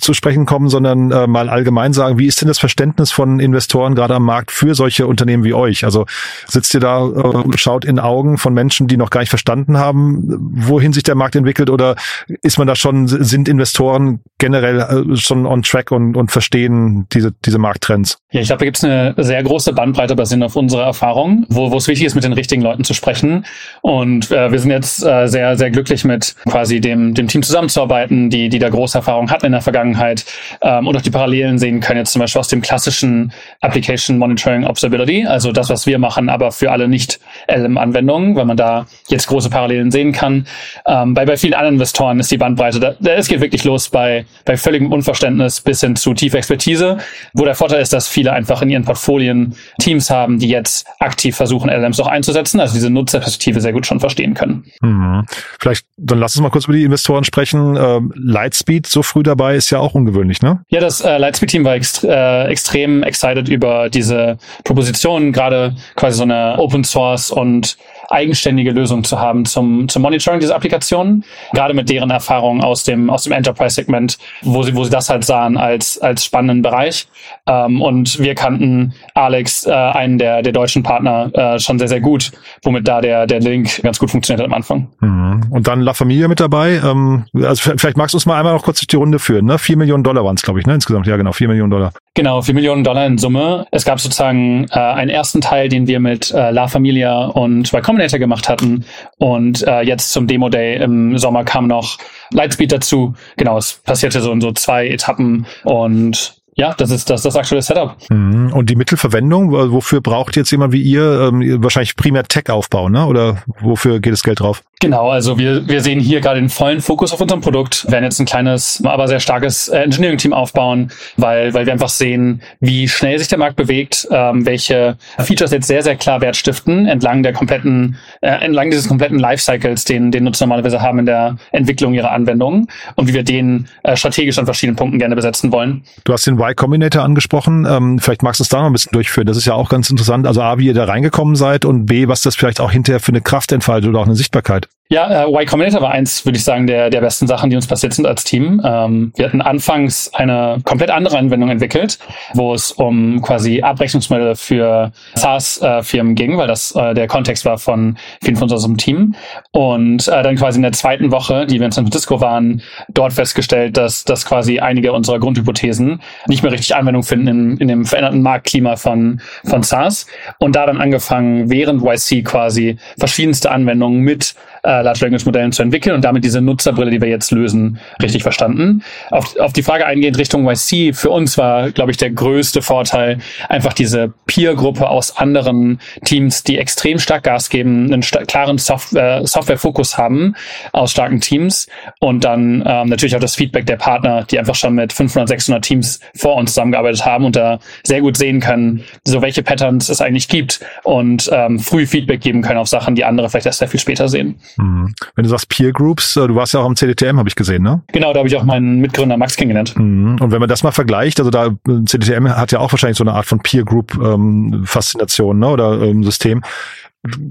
zu 0.00 0.14
sprechen 0.14 0.46
kommen, 0.46 0.68
sondern 0.68 1.10
äh, 1.10 1.26
mal 1.26 1.48
allgemein 1.48 1.92
sagen, 1.92 2.18
wie 2.18 2.26
ist 2.26 2.40
denn 2.40 2.48
das 2.48 2.58
Verständnis 2.58 3.10
von 3.10 3.40
Investoren 3.40 3.94
gerade 3.94 4.14
am 4.14 4.24
Markt 4.24 4.50
für 4.50 4.74
solche 4.74 5.06
Unternehmen 5.06 5.44
wie 5.44 5.54
euch? 5.58 5.84
Also 5.84 6.06
sitzt 6.46 6.72
ihr 6.74 6.80
da, 6.80 7.06
äh, 7.06 7.56
schaut 7.56 7.84
in 7.84 7.98
Augen 7.98 8.38
von 8.38 8.54
Menschen, 8.54 8.86
die 8.86 8.96
noch 8.96 9.10
gar 9.10 9.20
nicht 9.20 9.30
verstanden 9.30 9.78
haben, 9.78 10.24
wohin 10.52 10.92
sich 10.92 11.02
der 11.02 11.14
Markt 11.14 11.36
entwickelt 11.36 11.70
oder 11.70 11.96
ist 12.42 12.58
man 12.58 12.66
da 12.66 12.74
schon, 12.74 13.08
sind 13.08 13.48
Investoren 13.48 14.20
generell 14.38 14.80
äh, 15.12 15.16
schon 15.16 15.46
on 15.46 15.62
track 15.62 15.90
und, 15.90 16.16
und 16.16 16.30
verstehen 16.30 17.06
diese, 17.12 17.32
diese 17.44 17.58
Markttrends? 17.58 18.18
Ja, 18.30 18.40
ich 18.40 18.48
glaube, 18.48 18.60
da 18.60 18.64
gibt 18.66 18.76
es 18.76 18.84
eine 18.84 19.14
sehr 19.16 19.42
große 19.42 19.72
Bandbreite 19.72 20.14
basierend 20.14 20.44
auf 20.44 20.56
unserer 20.56 20.84
Erfahrung, 20.84 21.46
wo, 21.48 21.74
es 21.76 21.88
wichtig 21.88 22.06
ist, 22.06 22.14
mit 22.14 22.24
den 22.24 22.32
richtigen 22.32 22.62
Leuten 22.62 22.84
zu 22.84 22.94
sprechen. 22.94 23.44
Und 23.80 24.30
äh, 24.30 24.52
wir 24.52 24.58
sind 24.58 24.70
jetzt 24.70 25.02
äh, 25.02 25.26
sehr, 25.26 25.56
sehr 25.56 25.70
glücklich 25.70 26.04
mit 26.04 26.34
quasi 26.48 26.80
dem, 26.80 27.14
dem 27.14 27.26
Team 27.28 27.42
zusammenzuarbeiten, 27.42 28.30
die, 28.30 28.48
die 28.48 28.58
da 28.58 28.68
große 28.68 28.98
Erfahrung 28.98 29.30
hatten 29.30 29.46
in 29.46 29.52
der 29.52 29.62
Vergangenheit 29.62 30.24
ähm, 30.60 30.86
und 30.86 30.96
auch 30.96 31.00
die 31.00 31.10
Parallelen 31.10 31.58
sehen 31.58 31.80
können, 31.80 31.98
jetzt 31.98 32.12
zum 32.12 32.20
Beispiel 32.20 32.40
aus 32.40 32.48
dem 32.48 32.60
klassischen 32.60 33.32
Application 33.60 34.18
Monitoring 34.18 34.64
Observability, 34.64 35.26
also 35.26 35.47
das, 35.52 35.70
was 35.70 35.86
wir 35.86 35.98
machen, 35.98 36.28
aber 36.28 36.52
für 36.52 36.70
alle 36.70 36.88
nicht 36.88 37.20
LM-Anwendungen, 37.48 38.36
weil 38.36 38.44
man 38.44 38.56
da 38.56 38.86
jetzt 39.08 39.26
große 39.26 39.50
Parallelen 39.50 39.90
sehen 39.90 40.12
kann. 40.12 40.46
Ähm, 40.86 41.14
bei, 41.14 41.24
bei 41.24 41.36
vielen 41.36 41.54
anderen 41.54 41.74
Investoren 41.74 42.20
ist 42.20 42.30
die 42.30 42.38
Bandbreite, 42.38 42.80
da, 42.80 42.94
da, 43.00 43.12
es 43.12 43.28
geht 43.28 43.40
wirklich 43.40 43.64
los 43.64 43.88
bei, 43.88 44.26
bei 44.44 44.56
völligem 44.56 44.92
Unverständnis 44.92 45.60
bis 45.60 45.80
hin 45.80 45.96
zu 45.96 46.14
tiefer 46.14 46.38
Expertise, 46.38 46.98
wo 47.34 47.44
der 47.44 47.54
Vorteil 47.54 47.80
ist, 47.80 47.92
dass 47.92 48.08
viele 48.08 48.32
einfach 48.32 48.62
in 48.62 48.70
ihren 48.70 48.84
Portfolien 48.84 49.54
Teams 49.80 50.10
haben, 50.10 50.38
die 50.38 50.48
jetzt 50.48 50.86
aktiv 50.98 51.36
versuchen, 51.36 51.70
LLMs 51.70 52.00
auch 52.00 52.06
einzusetzen, 52.06 52.60
also 52.60 52.74
diese 52.74 52.90
Nutzerperspektive 52.90 53.60
sehr 53.60 53.72
gut 53.72 53.86
schon 53.86 54.00
verstehen 54.00 54.34
können. 54.34 54.64
Mhm. 54.80 55.24
Vielleicht, 55.58 55.86
dann 55.96 56.18
lass 56.18 56.36
uns 56.36 56.42
mal 56.42 56.50
kurz 56.50 56.64
über 56.64 56.74
die 56.74 56.84
Investoren 56.84 57.24
sprechen. 57.24 57.76
Ähm, 57.76 58.12
Lightspeed 58.14 58.86
so 58.86 59.02
früh 59.02 59.22
dabei 59.22 59.56
ist 59.56 59.70
ja 59.70 59.78
auch 59.78 59.94
ungewöhnlich, 59.94 60.42
ne? 60.42 60.62
Ja, 60.68 60.80
das 60.80 61.00
äh, 61.00 61.18
Lightspeed-Team 61.18 61.64
war 61.64 61.74
ext 61.74 62.04
äh, 62.04 62.44
extrem 62.46 63.02
excited 63.02 63.48
über 63.48 63.88
diese 63.88 64.38
Proposition, 64.64 65.32
gerade 65.38 65.74
quasi 65.94 66.18
so 66.18 66.24
eine 66.24 66.58
Open 66.58 66.82
Source 66.82 67.30
und 67.30 67.76
eigenständige 68.08 68.70
Lösung 68.70 69.04
zu 69.04 69.20
haben 69.20 69.44
zum, 69.44 69.88
zum 69.88 70.02
Monitoring 70.02 70.40
dieser 70.40 70.56
Applikationen, 70.56 71.24
gerade 71.52 71.74
mit 71.74 71.88
deren 71.90 72.10
Erfahrung 72.10 72.62
aus 72.62 72.84
dem, 72.84 73.10
aus 73.10 73.24
dem 73.24 73.32
Enterprise-Segment, 73.32 74.18
wo 74.42 74.62
sie, 74.62 74.74
wo 74.74 74.84
sie 74.84 74.90
das 74.90 75.10
halt 75.10 75.24
sahen 75.24 75.56
als, 75.56 75.98
als 76.00 76.24
spannenden 76.24 76.62
Bereich. 76.62 77.06
Ähm, 77.46 77.82
und 77.82 78.18
wir 78.18 78.34
kannten 78.34 78.94
Alex, 79.14 79.66
äh, 79.66 79.72
einen 79.72 80.18
der, 80.18 80.42
der 80.42 80.52
deutschen 80.52 80.82
Partner, 80.82 81.30
äh, 81.34 81.58
schon 81.58 81.78
sehr, 81.78 81.88
sehr 81.88 82.00
gut, 82.00 82.32
womit 82.62 82.88
da 82.88 83.00
der, 83.00 83.26
der 83.26 83.40
Link 83.40 83.82
ganz 83.82 83.98
gut 83.98 84.10
funktioniert 84.10 84.40
hat 84.40 84.46
am 84.46 84.54
Anfang. 84.54 84.88
Mhm. 85.00 85.46
Und 85.50 85.66
dann 85.68 85.80
La 85.80 85.94
Familia 85.94 86.28
mit 86.28 86.40
dabei. 86.40 86.80
Ähm, 86.84 87.24
also 87.34 87.74
vielleicht 87.76 87.96
magst 87.96 88.14
du 88.14 88.16
uns 88.16 88.26
mal 88.26 88.38
einmal 88.38 88.54
noch 88.54 88.62
kurz 88.62 88.80
durch 88.80 88.86
die 88.86 88.96
Runde 88.96 89.18
führen. 89.18 89.46
Ne? 89.46 89.58
Vier 89.58 89.76
Millionen 89.76 90.04
Dollar 90.04 90.24
waren 90.24 90.36
es, 90.36 90.42
glaube 90.42 90.60
ich, 90.60 90.66
ne? 90.66 90.74
insgesamt. 90.74 91.06
Ja, 91.06 91.16
genau, 91.16 91.32
vier 91.32 91.48
Millionen 91.48 91.70
Dollar. 91.70 91.92
Genau, 92.14 92.42
vier 92.42 92.54
Millionen 92.54 92.84
Dollar 92.84 93.06
in 93.06 93.18
Summe. 93.18 93.66
Es 93.70 93.84
gab 93.84 94.00
sozusagen 94.00 94.66
äh, 94.70 94.78
einen 94.78 95.10
ersten 95.10 95.40
Teil, 95.40 95.68
den 95.68 95.86
wir 95.86 96.00
mit 96.00 96.32
äh, 96.32 96.50
La 96.50 96.66
Familia 96.66 97.26
und 97.26 97.72
Y 97.72 97.97
Combinator 97.98 98.18
gemacht 98.20 98.48
hatten. 98.48 98.84
Und 99.18 99.66
äh, 99.66 99.80
jetzt 99.82 100.12
zum 100.12 100.26
Demo 100.26 100.48
Day 100.48 100.76
im 100.76 101.18
Sommer 101.18 101.44
kam 101.44 101.66
noch 101.66 101.98
Lightspeed 102.32 102.72
dazu. 102.72 103.14
Genau, 103.36 103.58
es 103.58 103.74
passierte 103.84 104.20
so 104.20 104.30
in 104.32 104.40
so 104.40 104.52
zwei 104.52 104.88
Etappen 104.88 105.46
und 105.64 106.37
ja, 106.58 106.74
das 106.76 106.90
ist 106.90 107.08
das, 107.08 107.22
das 107.22 107.36
aktuelle 107.36 107.62
Setup. 107.62 107.96
Mhm. 108.10 108.52
Und 108.52 108.68
die 108.68 108.74
Mittelverwendung, 108.74 109.52
wofür 109.52 110.00
braucht 110.00 110.34
jetzt 110.34 110.50
jemand 110.50 110.72
wie 110.72 110.82
ihr 110.82 111.28
ähm, 111.28 111.62
wahrscheinlich 111.62 111.94
primär 111.94 112.24
Tech-Aufbau, 112.24 112.88
ne? 112.88 113.06
Oder 113.06 113.44
wofür 113.60 114.00
geht 114.00 114.12
das 114.12 114.24
Geld 114.24 114.40
drauf? 114.40 114.62
Genau, 114.80 115.10
also 115.10 115.38
wir, 115.38 115.68
wir 115.68 115.80
sehen 115.80 115.98
hier 115.98 116.20
gerade 116.20 116.38
den 116.38 116.48
vollen 116.48 116.80
Fokus 116.80 117.12
auf 117.12 117.20
unserem 117.20 117.40
Produkt, 117.40 117.84
wir 117.86 117.92
werden 117.92 118.04
jetzt 118.04 118.20
ein 118.20 118.26
kleines, 118.26 118.80
aber 118.84 119.08
sehr 119.08 119.18
starkes 119.18 119.68
äh, 119.68 119.78
Engineering-Team 119.78 120.32
aufbauen, 120.32 120.92
weil, 121.16 121.52
weil 121.52 121.66
wir 121.66 121.72
einfach 121.72 121.88
sehen, 121.88 122.42
wie 122.60 122.86
schnell 122.86 123.18
sich 123.18 123.26
der 123.26 123.38
Markt 123.38 123.56
bewegt, 123.56 124.06
ähm, 124.12 124.46
welche 124.46 124.96
Features 125.18 125.50
jetzt 125.50 125.66
sehr, 125.66 125.82
sehr 125.82 125.96
klar 125.96 126.20
Wert 126.20 126.36
stiften 126.36 126.86
entlang 126.86 127.24
der 127.24 127.32
kompletten, 127.32 127.96
äh, 128.20 128.28
entlang 128.28 128.70
dieses 128.70 128.86
kompletten 128.86 129.18
Lifecycles, 129.18 129.84
den, 129.84 130.12
den 130.12 130.22
Nutzer 130.22 130.46
normalerweise 130.46 130.80
haben 130.80 131.00
in 131.00 131.06
der 131.06 131.36
Entwicklung 131.50 131.94
ihrer 131.94 132.12
Anwendungen 132.12 132.68
und 132.94 133.08
wie 133.08 133.14
wir 133.14 133.24
den 133.24 133.66
äh, 133.82 133.96
strategisch 133.96 134.38
an 134.38 134.44
verschiedenen 134.44 134.76
Punkten 134.76 135.00
gerne 135.00 135.16
besetzen 135.16 135.50
wollen. 135.50 135.82
Du 136.04 136.12
hast 136.12 136.24
den 136.24 136.38
Y 136.48 136.54
Combinator 136.54 137.02
angesprochen, 137.02 137.66
ähm, 137.68 137.98
vielleicht 137.98 138.22
magst 138.22 138.40
du 138.40 138.42
es 138.42 138.48
da 138.48 138.60
noch 138.60 138.66
ein 138.66 138.72
bisschen 138.72 138.92
durchführen. 138.92 139.26
Das 139.26 139.36
ist 139.36 139.44
ja 139.44 139.54
auch 139.54 139.68
ganz 139.68 139.90
interessant. 139.90 140.26
Also 140.26 140.42
A, 140.42 140.58
wie 140.58 140.66
ihr 140.66 140.74
da 140.74 140.84
reingekommen 140.84 141.36
seid 141.36 141.64
und 141.64 141.86
B, 141.86 142.08
was 142.08 142.22
das 142.22 142.36
vielleicht 142.36 142.60
auch 142.60 142.70
hinterher 142.70 143.00
für 143.00 143.12
eine 143.12 143.20
Kraft 143.20 143.52
entfaltet 143.52 143.88
oder 143.88 144.00
auch 144.00 144.06
eine 144.06 144.16
Sichtbarkeit. 144.16 144.68
Ja, 144.90 145.24
äh, 145.24 145.28
Y 145.28 145.44
Combinator 145.44 145.82
war 145.82 145.90
eins, 145.90 146.24
würde 146.24 146.38
ich 146.38 146.44
sagen, 146.44 146.66
der, 146.66 146.88
der 146.88 147.02
besten 147.02 147.26
Sachen, 147.26 147.50
die 147.50 147.56
uns 147.56 147.66
passiert 147.66 147.92
sind 147.92 148.06
als 148.06 148.24
Team. 148.24 148.62
Ähm, 148.64 149.12
wir 149.16 149.26
hatten 149.26 149.42
anfangs 149.42 150.10
eine 150.14 150.60
komplett 150.64 150.90
andere 150.90 151.18
Anwendung 151.18 151.50
entwickelt, 151.50 151.98
wo 152.32 152.54
es 152.54 152.72
um 152.72 153.20
quasi 153.20 153.60
Abrechnungsmodelle 153.60 154.34
für 154.34 154.92
SaaS-Firmen 155.14 156.14
ging, 156.14 156.38
weil 156.38 156.46
das 156.46 156.74
äh, 156.74 156.94
der 156.94 157.06
Kontext 157.06 157.44
war 157.44 157.58
von 157.58 157.98
vielen 158.22 158.36
von 158.36 158.50
unserem 158.50 158.78
Team. 158.78 159.14
Und 159.52 160.08
äh, 160.08 160.22
dann 160.22 160.36
quasi 160.36 160.56
in 160.56 160.62
der 160.62 160.72
zweiten 160.72 161.12
Woche, 161.12 161.44
die 161.44 161.58
wir 161.58 161.66
in 161.66 161.72
San 161.72 161.84
Francisco 161.84 162.22
waren, 162.22 162.62
dort 162.88 163.12
festgestellt, 163.12 163.76
dass, 163.76 164.04
dass 164.04 164.24
quasi 164.24 164.58
einige 164.58 164.94
unserer 164.94 165.18
Grundhypothesen 165.18 166.00
nicht 166.28 166.42
mehr 166.42 166.52
richtig 166.52 166.74
Anwendung 166.74 167.02
finden 167.02 167.28
in, 167.28 167.56
in 167.58 167.68
dem 167.68 167.84
veränderten 167.84 168.22
Marktklima 168.22 168.76
von, 168.76 169.20
von 169.44 169.62
SaaS. 169.62 170.06
Und 170.38 170.56
da 170.56 170.64
dann 170.64 170.80
angefangen, 170.80 171.50
während 171.50 171.82
YC 171.82 172.24
quasi 172.24 172.78
verschiedenste 172.96 173.50
Anwendungen 173.50 174.00
mit 174.00 174.34
äh, 174.62 174.77
Large 174.82 175.00
Language 175.02 175.26
Modellen 175.26 175.52
zu 175.52 175.62
entwickeln 175.62 175.94
und 175.94 176.04
damit 176.04 176.24
diese 176.24 176.40
Nutzerbrille, 176.40 176.90
die 176.90 177.00
wir 177.00 177.08
jetzt 177.08 177.30
lösen, 177.30 177.78
richtig 178.02 178.22
verstanden. 178.22 178.82
Auf, 179.10 179.36
auf 179.38 179.52
die 179.52 179.62
Frage 179.62 179.86
eingehend 179.86 180.18
Richtung 180.18 180.48
YC, 180.48 180.94
für 180.94 181.10
uns 181.10 181.38
war, 181.38 181.70
glaube 181.70 181.90
ich, 181.90 181.96
der 181.96 182.10
größte 182.10 182.62
Vorteil 182.62 183.18
einfach 183.48 183.72
diese 183.72 184.12
Peer-Gruppe 184.26 184.88
aus 184.88 185.16
anderen 185.16 185.80
Teams, 186.04 186.42
die 186.44 186.58
extrem 186.58 186.98
stark 186.98 187.24
Gas 187.24 187.50
geben, 187.50 187.92
einen 187.92 188.02
klaren 188.02 188.58
Software, 188.58 189.26
Software-Fokus 189.26 189.98
haben 189.98 190.34
aus 190.72 190.92
starken 190.92 191.20
Teams 191.20 191.66
und 192.00 192.24
dann 192.24 192.62
ähm, 192.66 192.88
natürlich 192.88 193.16
auch 193.16 193.20
das 193.20 193.34
Feedback 193.34 193.66
der 193.66 193.76
Partner, 193.76 194.24
die 194.24 194.38
einfach 194.38 194.54
schon 194.54 194.74
mit 194.74 194.92
500, 194.92 195.28
600 195.28 195.64
Teams 195.64 196.00
vor 196.14 196.36
uns 196.36 196.52
zusammengearbeitet 196.52 197.04
haben 197.04 197.24
und 197.24 197.36
da 197.36 197.58
sehr 197.84 198.00
gut 198.00 198.16
sehen 198.16 198.40
können, 198.40 198.84
so 199.04 199.22
welche 199.22 199.42
Patterns 199.42 199.88
es 199.88 200.00
eigentlich 200.00 200.28
gibt 200.28 200.60
und 200.84 201.28
ähm, 201.32 201.58
früh 201.58 201.86
Feedback 201.86 202.20
geben 202.20 202.42
können 202.42 202.58
auf 202.58 202.68
Sachen, 202.68 202.94
die 202.94 203.04
andere 203.04 203.28
vielleicht 203.28 203.46
erst 203.46 203.58
sehr 203.60 203.68
viel 203.68 203.80
später 203.80 204.08
sehen. 204.08 204.40
Mhm. 204.56 204.67
Wenn 205.14 205.24
du 205.24 205.28
sagst 205.28 205.48
Peer 205.48 205.72
Groups, 205.72 206.16
äh, 206.16 206.26
du 206.26 206.34
warst 206.34 206.54
ja 206.54 206.60
auch 206.60 206.66
am 206.66 206.76
CDTM, 206.76 207.18
habe 207.18 207.28
ich 207.28 207.34
gesehen, 207.34 207.62
ne? 207.62 207.82
Genau, 207.92 208.12
da 208.12 208.18
habe 208.18 208.28
ich 208.28 208.36
auch 208.36 208.44
meinen 208.44 208.80
Mitgründer 208.80 209.16
Max 209.16 209.36
kennengelernt. 209.36 209.76
Mhm. 209.78 210.18
Und 210.20 210.30
wenn 210.30 210.40
man 210.40 210.48
das 210.48 210.62
mal 210.62 210.72
vergleicht, 210.72 211.18
also 211.20 211.30
da 211.30 211.50
CDTM 211.86 212.28
hat 212.28 212.52
ja 212.52 212.60
auch 212.60 212.72
wahrscheinlich 212.72 212.98
so 212.98 213.04
eine 213.04 213.12
Art 213.12 213.26
von 213.26 213.40
Peer 213.40 213.64
Group 213.64 213.94
ähm, 214.02 214.62
Faszination, 214.64 215.38
ne? 215.38 215.48
Oder 215.48 215.82
ähm, 215.82 216.04
System. 216.04 216.42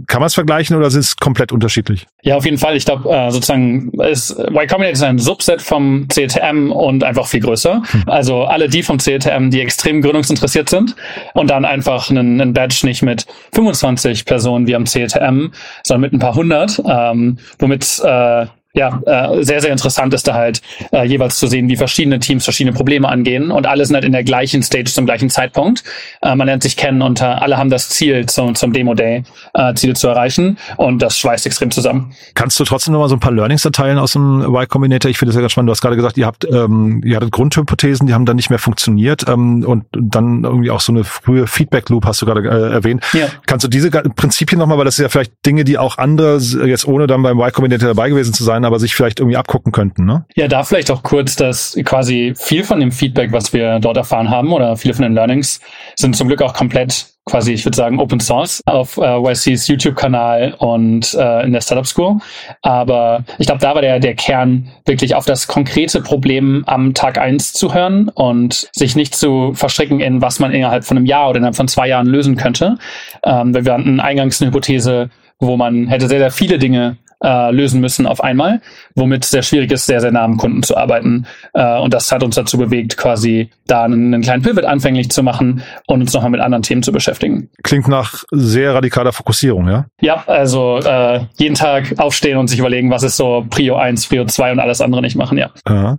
Kann 0.07 0.21
man 0.21 0.27
es 0.27 0.33
vergleichen 0.33 0.77
oder 0.77 0.87
ist 0.87 0.95
es 0.95 1.17
komplett 1.17 1.51
unterschiedlich? 1.51 2.07
Ja, 2.23 2.37
auf 2.37 2.45
jeden 2.45 2.57
Fall. 2.57 2.77
Ich 2.77 2.85
glaube, 2.85 3.09
äh, 3.09 3.29
sozusagen 3.31 3.91
ist 3.99 4.31
Y 4.31 4.65
Combinator 4.65 4.93
ist 4.93 5.03
ein 5.03 5.19
Subset 5.19 5.61
vom 5.61 6.07
CTM 6.07 6.71
und 6.71 7.03
einfach 7.03 7.27
viel 7.27 7.41
größer. 7.41 7.81
Hm. 7.85 8.03
Also 8.07 8.45
alle 8.45 8.69
die 8.69 8.81
vom 8.81 8.97
CTM, 8.97 9.49
die 9.49 9.59
extrem 9.59 10.01
gründungsinteressiert 10.01 10.69
sind 10.69 10.95
und 11.33 11.49
dann 11.49 11.65
einfach 11.65 12.09
einen, 12.09 12.39
einen 12.39 12.53
Badge 12.53 12.81
nicht 12.83 13.03
mit 13.03 13.25
25 13.53 14.23
Personen 14.23 14.67
wie 14.67 14.75
am 14.75 14.85
CTM, 14.85 15.51
sondern 15.83 16.01
mit 16.01 16.13
ein 16.13 16.19
paar 16.19 16.35
hundert, 16.35 16.81
ähm, 16.87 17.37
womit 17.59 18.01
äh, 18.05 18.45
ja, 18.77 19.01
äh, 19.05 19.43
sehr, 19.43 19.59
sehr 19.59 19.71
interessant 19.71 20.13
ist 20.13 20.27
da 20.27 20.35
halt 20.35 20.61
äh, 20.91 21.03
jeweils 21.03 21.39
zu 21.39 21.47
sehen, 21.47 21.67
wie 21.67 21.75
verschiedene 21.75 22.19
Teams 22.19 22.43
verschiedene 22.43 22.75
Probleme 22.75 23.09
angehen 23.09 23.51
und 23.51 23.65
alle 23.65 23.83
sind 23.85 23.95
halt 23.95 24.05
in 24.05 24.11
der 24.11 24.23
gleichen 24.23 24.61
Stage 24.61 24.91
zum 24.91 25.05
gleichen 25.05 25.29
Zeitpunkt. 25.29 25.83
Äh, 26.21 26.35
man 26.35 26.45
lernt 26.45 26.61
sich 26.61 26.77
kennen 26.77 27.01
und 27.01 27.21
äh, 27.21 27.25
alle 27.25 27.57
haben 27.57 27.71
das 27.71 27.89
Ziel 27.89 28.27
zum, 28.27 28.53
zum 28.53 28.73
Demo-Day, 28.73 29.23
äh, 29.55 29.73
Ziele 29.73 29.95
zu 29.95 30.07
erreichen 30.07 30.57
und 30.77 31.01
das 31.01 31.17
schweißt 31.17 31.47
extrem 31.47 31.71
zusammen. 31.71 32.13
Kannst 32.35 32.59
du 32.59 32.63
trotzdem 32.63 32.93
noch 32.93 32.99
mal 32.99 33.09
so 33.09 33.15
ein 33.15 33.19
paar 33.19 33.31
Learnings 33.31 33.65
erteilen 33.65 33.97
aus 33.97 34.13
dem 34.13 34.41
Y 34.41 34.67
Combinator? 34.67 35.09
Ich 35.09 35.17
finde 35.17 35.31
das 35.31 35.35
ja 35.35 35.41
ganz 35.41 35.53
spannend. 35.53 35.69
Du 35.69 35.71
hast 35.71 35.81
gerade 35.81 35.95
gesagt, 35.95 36.17
ihr 36.17 36.27
habt, 36.27 36.45
ähm, 36.45 37.01
ihr 37.03 37.15
hattet 37.15 37.31
Grundhypothesen, 37.31 38.05
die 38.05 38.13
haben 38.13 38.25
dann 38.25 38.35
nicht 38.35 38.51
mehr 38.51 38.59
funktioniert 38.59 39.25
ähm, 39.27 39.63
und 39.65 39.85
dann 39.91 40.43
irgendwie 40.43 40.69
auch 40.69 40.81
so 40.81 40.91
eine 40.91 41.03
frühe 41.03 41.47
Feedback-Loop 41.47 42.05
hast 42.05 42.21
du 42.21 42.27
gerade 42.27 42.47
äh, 42.47 42.73
erwähnt. 42.73 43.03
Ja. 43.13 43.25
Kannst 43.47 43.63
du 43.63 43.69
diese 43.69 43.89
Prinzipien 43.89 44.59
nochmal, 44.59 44.77
weil 44.77 44.85
das 44.85 44.99
ist 44.99 45.03
ja 45.03 45.09
vielleicht 45.09 45.33
Dinge, 45.45 45.63
die 45.63 45.79
auch 45.79 45.97
andere, 45.97 46.37
jetzt 46.37 46.87
ohne 46.87 47.07
dann 47.07 47.23
beim 47.23 47.39
Y 47.39 47.51
Combinator 47.51 47.87
dabei 47.87 48.09
gewesen 48.09 48.33
zu 48.33 48.43
sein, 48.43 48.66
aber 48.67 48.79
sich 48.79 48.93
vielleicht 48.93 49.19
irgendwie 49.19 49.37
abgucken 49.37 49.71
könnten, 49.71 50.05
ne? 50.05 50.25
Ja, 50.35 50.47
da 50.47 50.63
vielleicht 50.63 50.91
auch 50.91 51.03
kurz, 51.03 51.35
dass 51.35 51.77
quasi 51.85 52.33
viel 52.37 52.63
von 52.63 52.79
dem 52.79 52.91
Feedback, 52.91 53.31
was 53.31 53.53
wir 53.53 53.79
dort 53.79 53.97
erfahren 53.97 54.29
haben 54.29 54.51
oder 54.51 54.77
viele 54.77 54.93
von 54.93 55.03
den 55.03 55.13
Learnings 55.13 55.59
sind 55.95 56.15
zum 56.15 56.27
Glück 56.27 56.41
auch 56.41 56.53
komplett 56.53 57.07
quasi, 57.27 57.53
ich 57.53 57.65
würde 57.65 57.75
sagen, 57.75 57.99
Open 57.99 58.19
Source 58.19 58.61
auf 58.65 58.97
äh, 58.97 59.17
YCs 59.17 59.67
YouTube-Kanal 59.67 60.55
und 60.57 61.13
äh, 61.13 61.45
in 61.45 61.53
der 61.53 61.61
Startup 61.61 61.85
School. 61.85 62.17
Aber 62.61 63.23
ich 63.37 63.47
glaube, 63.47 63.61
da 63.61 63.75
war 63.75 63.81
der, 63.81 63.99
der 63.99 64.15
Kern, 64.15 64.69
wirklich 64.85 65.13
auf 65.13 65.25
das 65.25 65.47
konkrete 65.47 66.01
Problem 66.01 66.63
am 66.67 66.93
Tag 66.93 67.17
eins 67.17 67.53
zu 67.53 67.73
hören 67.73 68.09
und 68.09 68.69
sich 68.71 68.95
nicht 68.95 69.15
zu 69.15 69.53
verstricken 69.53 69.99
in, 69.99 70.21
was 70.21 70.39
man 70.39 70.51
innerhalb 70.51 70.85
von 70.85 70.97
einem 70.97 71.05
Jahr 71.05 71.29
oder 71.29 71.37
innerhalb 71.37 71.55
von 71.55 71.67
zwei 71.67 71.87
Jahren 71.87 72.07
lösen 72.07 72.37
könnte. 72.37 72.77
Ähm, 73.23 73.53
wir 73.53 73.73
hatten 73.73 73.99
eingangs 73.99 74.41
eine 74.41 74.49
Hypothese, 74.49 75.09
wo 75.39 75.57
man 75.57 75.87
hätte 75.87 76.07
sehr, 76.07 76.19
sehr 76.19 76.31
viele 76.31 76.57
Dinge 76.57 76.97
äh, 77.23 77.51
lösen 77.51 77.81
müssen 77.81 78.05
auf 78.05 78.23
einmal, 78.23 78.61
womit 78.95 79.23
es 79.23 79.31
sehr 79.31 79.43
schwierig 79.43 79.71
ist, 79.71 79.85
sehr, 79.85 80.01
sehr 80.01 80.11
nah 80.11 80.23
am 80.23 80.37
Kunden 80.37 80.63
zu 80.63 80.77
arbeiten. 80.77 81.25
Äh, 81.53 81.79
und 81.79 81.93
das 81.93 82.11
hat 82.11 82.23
uns 82.23 82.35
dazu 82.35 82.57
bewegt, 82.57 82.97
quasi 82.97 83.49
da 83.65 83.83
einen, 83.83 84.13
einen 84.13 84.23
kleinen 84.23 84.43
Pivot 84.43 84.65
anfänglich 84.65 85.09
zu 85.09 85.23
machen 85.23 85.63
und 85.87 86.01
uns 86.01 86.13
nochmal 86.13 86.31
mit 86.31 86.41
anderen 86.41 86.63
Themen 86.63 86.83
zu 86.83 86.91
beschäftigen. 86.91 87.49
Klingt 87.63 87.87
nach 87.87 88.23
sehr 88.31 88.73
radikaler 88.73 89.13
Fokussierung, 89.13 89.67
ja? 89.67 89.85
Ja, 90.01 90.23
also 90.27 90.79
äh, 90.79 91.21
jeden 91.37 91.55
Tag 91.55 91.95
aufstehen 91.97 92.37
und 92.37 92.47
sich 92.47 92.59
überlegen, 92.59 92.91
was 92.91 93.03
ist 93.03 93.17
so 93.17 93.45
Prio 93.49 93.75
1, 93.75 94.07
Prio 94.07 94.25
2 94.25 94.53
und 94.53 94.59
alles 94.59 94.81
andere 94.81 95.01
nicht 95.01 95.15
machen, 95.15 95.37
ja. 95.37 95.49
Aha. 95.65 95.97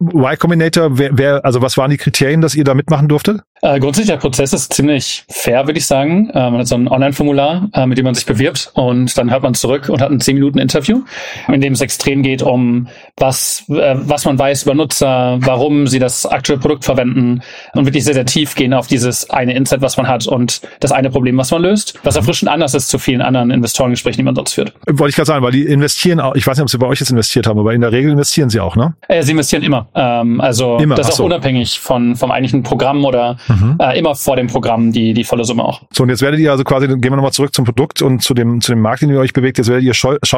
Y 0.00 0.36
Combinator, 0.38 0.98
wer, 0.98 1.10
wer, 1.12 1.44
also 1.44 1.62
was 1.62 1.76
waren 1.76 1.90
die 1.90 1.96
Kriterien, 1.96 2.40
dass 2.40 2.54
ihr 2.54 2.64
da 2.64 2.74
mitmachen 2.74 3.08
durftet? 3.08 3.40
Äh, 3.62 3.78
grundsätzlich 3.78 4.10
der 4.10 4.18
Prozess 4.18 4.52
ist 4.52 4.74
ziemlich 4.74 5.24
fair, 5.30 5.66
würde 5.66 5.78
ich 5.78 5.86
sagen. 5.86 6.28
Äh, 6.30 6.50
man 6.50 6.58
hat 6.58 6.66
so 6.66 6.74
ein 6.74 6.88
Online-Formular, 6.88 7.70
äh, 7.72 7.86
mit 7.86 7.96
dem 7.96 8.04
man 8.04 8.14
sich 8.14 8.26
bewirbt 8.26 8.72
und 8.74 9.16
dann 9.16 9.30
hört 9.30 9.42
man 9.42 9.54
zurück 9.54 9.88
und 9.88 10.02
hat 10.02 10.10
ein 10.10 10.20
10 10.20 10.34
Minuten 10.34 10.53
Interview, 10.58 11.02
in 11.48 11.60
dem 11.60 11.72
es 11.72 11.80
extrem 11.80 12.22
geht 12.22 12.42
um 12.42 12.88
was, 13.16 13.64
äh, 13.68 13.94
was 13.96 14.24
man 14.24 14.38
weiß 14.38 14.64
über 14.64 14.74
Nutzer, 14.74 15.38
warum 15.40 15.86
sie 15.86 15.98
das 15.98 16.26
aktuelle 16.26 16.60
Produkt 16.60 16.84
verwenden 16.84 17.40
und 17.74 17.86
wirklich 17.86 18.04
sehr, 18.04 18.14
sehr 18.14 18.26
tief 18.26 18.54
gehen 18.54 18.74
auf 18.74 18.86
dieses 18.86 19.30
eine 19.30 19.54
Insight, 19.54 19.80
was 19.80 19.96
man 19.96 20.08
hat 20.08 20.26
und 20.26 20.60
das 20.80 20.92
eine 20.92 21.10
Problem, 21.10 21.36
was 21.36 21.50
man 21.50 21.62
löst, 21.62 21.98
was 22.02 22.16
erfrischend 22.16 22.50
anders 22.50 22.74
ist 22.74 22.88
zu 22.88 22.98
vielen 22.98 23.20
anderen 23.20 23.50
Investorengesprächen, 23.50 24.18
die 24.18 24.24
man 24.24 24.34
sonst 24.34 24.54
führt. 24.54 24.72
Wollte 24.86 25.10
ich 25.10 25.16
gerade 25.16 25.26
sagen, 25.26 25.44
weil 25.44 25.52
die 25.52 25.64
investieren 25.64 26.20
auch, 26.20 26.34
ich 26.34 26.46
weiß 26.46 26.56
nicht, 26.56 26.62
ob 26.62 26.70
sie 26.70 26.78
bei 26.78 26.86
euch 26.86 27.00
jetzt 27.00 27.10
investiert 27.10 27.46
haben, 27.46 27.58
aber 27.58 27.72
in 27.72 27.80
der 27.80 27.92
Regel 27.92 28.12
investieren 28.12 28.50
sie 28.50 28.60
auch, 28.60 28.76
ne? 28.76 28.94
Äh, 29.08 29.22
sie 29.22 29.32
investieren 29.32 29.62
immer. 29.62 29.88
Ähm, 29.94 30.40
also 30.40 30.78
immer. 30.78 30.94
das 30.94 31.08
ist 31.08 31.20
auch 31.20 31.24
unabhängig 31.24 31.78
von 31.78 32.16
vom 32.16 32.30
eigentlichen 32.30 32.62
Programm 32.62 33.04
oder 33.04 33.36
mhm. 33.48 33.76
äh, 33.78 33.98
immer 33.98 34.14
vor 34.14 34.36
dem 34.36 34.46
Programm 34.46 34.92
die 34.92 35.14
die 35.14 35.24
volle 35.24 35.44
Summe 35.44 35.64
auch. 35.64 35.82
So 35.92 36.02
und 36.02 36.08
jetzt 36.08 36.22
werdet 36.22 36.40
ihr 36.40 36.50
also 36.50 36.64
quasi, 36.64 36.86
gehen 36.86 37.02
wir 37.02 37.16
nochmal 37.16 37.32
zurück 37.32 37.54
zum 37.54 37.64
Produkt 37.64 38.02
und 38.02 38.22
zu 38.22 38.34
dem 38.34 38.60
zu 38.60 38.72
dem 38.72 38.80
Markt, 38.80 39.02
in 39.02 39.08
dem 39.08 39.16
ihr 39.16 39.20
euch 39.20 39.32
bewegt. 39.32 39.58
Jetzt 39.58 39.68
werdet 39.68 39.84
ihr 39.84 39.94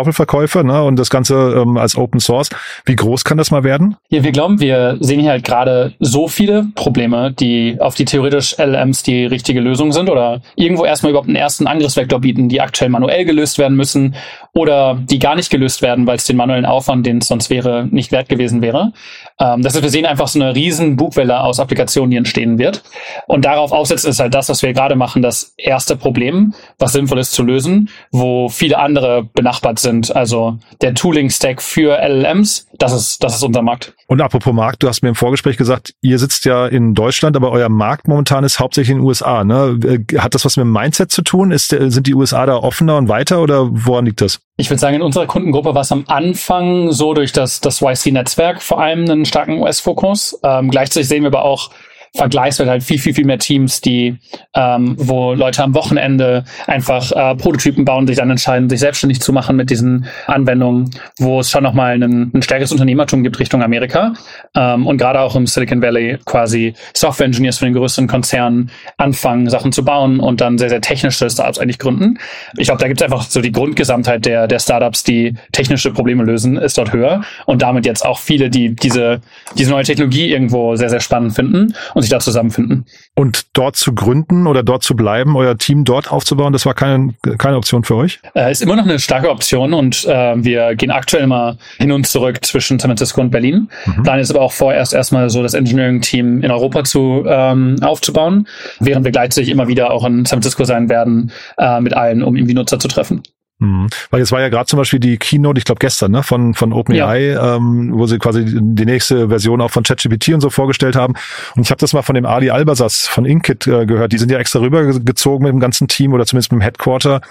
Schaufelverkäufer, 0.07 0.63
ne? 0.63 0.83
Und 0.83 0.97
das 0.97 1.11
Ganze 1.11 1.35
ähm, 1.35 1.77
als 1.77 1.97
Open 1.97 2.21
Source. 2.21 2.51
Wie 2.85 2.97
groß 2.97 3.25
kann 3.25 3.39
das 3.39 3.51
mal 3.51 3.65
werden? 3.65 3.97
Ja, 4.09 4.23
wir 4.23 4.33
glauben, 4.33 4.61
wir 4.61 4.97
sehen 5.01 5.21
hier 5.21 5.31
halt 5.31 5.45
gerade 5.45 5.95
so 5.99 6.29
viele 6.29 6.67
Probleme, 6.75 7.33
die 7.33 7.77
auf 7.81 7.95
die 7.95 8.05
theoretisch 8.05 8.57
LLMs 8.59 9.03
die 9.03 9.27
richtige 9.27 9.61
Lösung 9.61 9.93
sind 9.93 10.09
oder 10.09 10.41
irgendwo 10.55 10.85
erstmal 10.85 11.11
überhaupt 11.11 11.29
einen 11.29 11.37
ersten 11.37 11.67
Angriffsvektor 11.67 12.21
bieten, 12.21 12.49
die 12.49 12.61
aktuell 12.61 12.91
manuell 12.91 13.25
gelöst 13.25 13.59
werden 13.59 13.77
müssen 13.77 14.15
oder 14.57 14.99
die 14.99 15.19
gar 15.19 15.35
nicht 15.35 15.51
gelöst 15.51 15.83
werden, 15.83 16.07
weil 16.07 16.17
es 16.17 16.25
den 16.25 16.37
manuellen 16.37 16.65
Aufwand, 16.65 17.05
den 17.05 17.19
es 17.19 17.29
sonst 17.29 17.51
wäre, 17.51 17.87
nicht 17.91 18.11
wert 18.11 18.31
gewesen 18.31 18.63
wäre. 18.63 18.95
Ähm, 19.39 19.61
das 19.61 19.75
heißt, 19.75 19.83
wir 19.83 19.91
sehen 19.91 20.07
einfach 20.07 20.29
so 20.29 20.41
eine 20.41 20.55
riesen 20.55 20.97
Bugwelle 20.97 21.41
aus 21.41 21.61
Applikationen, 21.61 22.11
die 22.11 22.17
entstehen 22.17 22.59
wird. 22.59 22.83
Und 23.27 23.45
darauf 23.45 23.71
aufsetzen 23.71 24.09
ist 24.09 24.19
halt 24.19 24.35
das, 24.35 24.49
was 24.49 24.63
wir 24.63 24.73
gerade 24.73 24.97
machen, 24.97 25.21
das 25.21 25.53
erste 25.59 25.95
Problem, 25.95 26.55
was 26.79 26.93
sinnvoll 26.93 27.19
ist 27.19 27.33
zu 27.33 27.43
lösen, 27.43 27.91
wo 28.11 28.49
viele 28.49 28.79
andere 28.79 29.25
benachbart 29.25 29.79
sind. 29.79 30.17
Also 30.17 30.59
der 30.81 30.95
Tooling-Stack 30.95 31.61
für 31.61 31.99
LLMs, 31.99 32.67
das 32.79 32.95
ist, 32.95 33.23
das 33.23 33.37
ist 33.37 33.43
unser 33.43 33.61
Markt. 33.61 33.93
Und 34.07 34.23
apropos 34.23 34.55
Markt, 34.55 34.83
du 34.83 34.89
hast 34.89 35.03
mir 35.03 35.11
im 35.11 35.15
Vorgespräch 35.15 35.59
gesagt, 35.59 35.93
ihr 36.01 36.19
sitzt 36.19 36.47
ja 36.47 36.67
in 36.67 36.95
Deutschland, 36.95 37.37
aber 37.37 37.51
euer 37.51 37.69
Markt 37.69 38.09
momentan 38.09 38.43
ist 38.43 38.59
hauptsächlich 38.59 38.93
in 38.93 38.99
den 38.99 39.07
USA. 39.07 39.45
Ne? 39.45 39.79
Äh, 39.85 40.19
hat 40.19 40.35
das 40.35 40.47
was 40.47 40.57
mit 40.57 40.65
dem 40.65 40.73
Mindset 40.73 41.13
zu 41.13 41.21
tun? 41.21 41.51
Ist, 41.51 41.69
sind 41.69 42.07
die 42.07 42.15
USA 42.15 42.47
da 42.47 42.57
offener 42.57 42.97
und 42.97 43.11
weiter 43.11 43.43
oder 43.43 43.69
woran 43.71 44.07
liegt 44.07 44.23
das? 44.23 44.41
Ich 44.59 44.71
würde 44.71 44.81
sagen, 44.81 44.97
in 44.97 45.03
unserer 45.03 45.27
Kundengruppe 45.27 45.75
war 45.75 45.83
es 45.83 45.93
am 45.93 46.05
Anfang 46.07 46.91
so 46.91 47.13
durch 47.13 47.33
das, 47.33 47.61
das 47.61 47.83
YC-Netzwerk 47.83 48.63
vor 48.63 48.81
allem 48.81 49.01
einen 49.01 49.27
starken 49.27 49.59
US-Fokus. 49.59 50.39
Ähm, 50.43 50.71
gleichzeitig 50.71 51.09
sehen 51.09 51.25
wir 51.25 51.29
aber 51.29 51.45
auch 51.45 51.71
vergleichsweise 52.15 52.71
halt 52.71 52.83
viel, 52.83 52.99
viel, 52.99 53.15
viel 53.15 53.25
mehr 53.25 53.39
Teams, 53.39 53.81
die, 53.81 54.17
ähm, 54.55 54.97
wo 54.99 55.35
Leute 55.35 55.63
am 55.63 55.75
Wochenende 55.75 56.45
einfach 56.67 57.13
äh, 57.13 57.35
Prototypen 57.37 57.85
bauen, 57.85 58.07
sich 58.07 58.17
dann 58.17 58.31
entscheiden, 58.31 58.69
sich 58.69 58.81
selbstständig 58.81 59.21
zu 59.21 59.33
machen 59.33 59.57
mit 59.57 59.71
diesen 59.71 60.07
Anwendungen, 60.27 60.91
wo 61.19 61.41
es 61.41 61.51
schon 61.51 61.63
nochmal 61.63 62.03
ein, 62.03 62.31
ein 62.35 62.43
stärkeres 62.43 62.73
Unternehmertum 62.73 63.23
gibt 63.23 63.39
Richtung 63.39 63.63
Amerika. 63.63 64.15
Ähm, 64.55 64.87
und 64.87 64.99
gerade 64.99 65.21
auch 65.21 65.37
im 65.37 65.47
Silicon 65.47 65.83
Valley 65.83 66.19
quasi 66.25 66.75
Software-Engineers 66.95 67.59
von 67.59 67.67
den 67.67 67.75
größeren 67.75 68.09
Konzernen 68.09 68.71
anfangen, 68.97 69.49
Sachen 69.51 69.73
zu 69.73 69.85
bauen 69.85 70.21
und 70.21 70.41
dann 70.41 70.59
sehr, 70.59 70.71
sehr 70.71 70.81
technische 70.81 71.29
Startups 71.29 71.59
eigentlich 71.59 71.79
gründen. 71.79 72.19
Ich 72.57 72.67
glaube, 72.67 72.81
da 72.81 72.89
gibt 72.89 73.01
es 73.01 73.05
einfach 73.05 73.23
so 73.23 73.41
die 73.41 73.53
Grundgesamtheit 73.53 74.25
der, 74.25 74.47
der 74.47 74.59
Startups, 74.59 75.05
die 75.05 75.35
technische 75.53 75.93
Probleme 75.93 76.25
lösen, 76.25 76.57
ist 76.57 76.79
dort 76.79 76.93
höher. 76.93 77.23
Und 77.45 77.63
damit 77.63 77.87
jetzt 77.87 78.05
auch 78.05 78.19
viele, 78.19 78.51
die 78.51 78.75
diese, 78.75 79.21
diese 79.57 79.71
neue 79.71 79.85
Technologie 79.85 80.31
irgendwo 80.31 80.77
sehr, 80.77 80.89
sehr 80.89 81.01
spannend 81.01 81.35
finden 81.35 81.75
und 81.97 82.03
sich 82.03 82.11
da 82.11 82.21
zusammenfinden. 82.21 82.85
Und 83.15 83.47
dort 83.55 83.75
zu 83.76 83.95
gründen 83.95 84.47
oder 84.47 84.62
dort 84.62 84.83
zu 84.83 84.95
bleiben, 84.95 85.35
euer 85.35 85.57
Team 85.57 85.85
dort 85.85 86.12
aufzubauen, 86.12 86.53
das 86.53 86.67
war 86.67 86.75
keine, 86.75 87.15
keine 87.38 87.57
Option 87.57 87.85
für 87.85 87.97
euch? 87.97 88.21
Äh, 88.35 88.53
ist 88.53 88.61
immer 88.61 88.76
noch 88.76 88.85
eine 88.85 88.99
starke 88.99 89.31
Option 89.31 89.73
und 89.73 90.05
äh, 90.05 90.35
wir 90.37 90.75
gehen 90.75 90.91
aktuell 90.91 91.23
immer 91.23 91.57
hin 91.79 91.93
und 91.93 92.07
zurück 92.07 92.45
zwischen 92.45 92.79
San 92.79 92.91
Francisco 92.91 93.23
und 93.23 93.31
Berlin. 93.31 93.71
Mhm. 93.87 94.03
Plan 94.03 94.19
ist 94.19 94.31
aber 94.31 94.43
auch 94.43 94.53
vorerst 94.53 94.93
erstmal 94.93 95.31
so 95.31 95.43
das 95.43 95.55
Engineering-Team 95.55 96.43
in 96.43 96.50
Europa 96.50 96.85
zu 96.85 97.25
ähm, 97.26 97.76
aufzubauen, 97.81 98.47
während 98.79 99.07
wir 99.07 99.12
gleichzeitig 99.12 99.49
immer 99.49 99.67
wieder 99.67 99.91
auch 99.91 100.05
in 100.05 100.26
San 100.26 100.43
Francisco 100.43 100.65
sein 100.65 100.91
werden 100.91 101.33
äh, 101.57 101.81
mit 101.81 101.95
allen, 101.95 102.23
um 102.23 102.37
irgendwie 102.37 102.53
Nutzer 102.53 102.79
zu 102.79 102.88
treffen. 102.88 103.23
Mhm. 103.59 103.87
Weil 104.11 104.21
jetzt 104.21 104.33
war 104.33 104.41
ja 104.43 104.51
gerade 104.51 104.67
zum 104.67 104.77
Beispiel 104.77 105.01
die 105.01 105.17
Keynote, 105.17 105.59
ich 105.59 105.65
glaube 105.65 105.79
gestern, 105.79 106.11
ne, 106.13 106.23
von, 106.23 106.53
von 106.53 106.75
OpenAI, 106.75 107.21
ja. 107.21 107.57
ähm, 107.57 107.91
wo 107.95 108.07
sie 108.07 108.19
quasi 108.19 108.45
die 108.45 108.85
nächste 108.85 109.29
Version 109.29 109.63
auch 109.63 109.71
von 109.71 109.83
ChatGPT 109.83 110.35
und 110.35 110.43
so 110.43 110.51
vorgestellt 110.51 110.95
haben. 110.95 111.15
Und 111.55 111.63
ich 111.63 111.71
habe 111.71 111.79
das 111.79 111.95
mal 111.95 112.03
von 112.03 112.15
dem 112.15 112.27
Ali 112.27 112.51
Albasas 112.51 113.07
von 113.07 113.25
Inkit 113.25 113.67
äh, 113.67 113.87
gehört. 113.87 114.13
Die 114.13 114.19
sind 114.19 114.31
ja 114.31 114.39
extra 114.39 114.61
rübergezogen 114.61 115.45
mit 115.45 115.53
dem 115.53 115.61
ganzen 115.61 115.89
Team 115.89 116.13
oder 116.13 116.27
zumindest 116.27 116.53
mit 116.53 116.61
dem 116.61 116.65
Headquarter, 116.65 117.23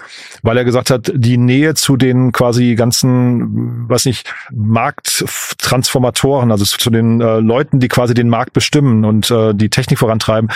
weil 0.42 0.56
er 0.56 0.64
gesagt 0.64 0.90
hat, 0.90 1.12
die 1.14 1.38
Nähe 1.38 1.74
zu 1.74 1.96
den 1.96 2.32
quasi 2.32 2.74
ganzen, 2.74 3.88
was 3.88 4.04
nicht, 4.04 4.34
Markttransformatoren, 4.52 6.50
also 6.50 6.64
zu 6.64 6.90
den 6.90 7.20
äh, 7.20 7.38
Leuten, 7.38 7.78
die 7.78 7.88
quasi 7.88 8.14
den 8.14 8.28
Markt 8.28 8.52
bestimmen 8.52 9.04
und 9.04 9.30
äh, 9.30 9.54
die 9.54 9.70
Technik 9.70 10.00
vorantreiben, 10.00 10.50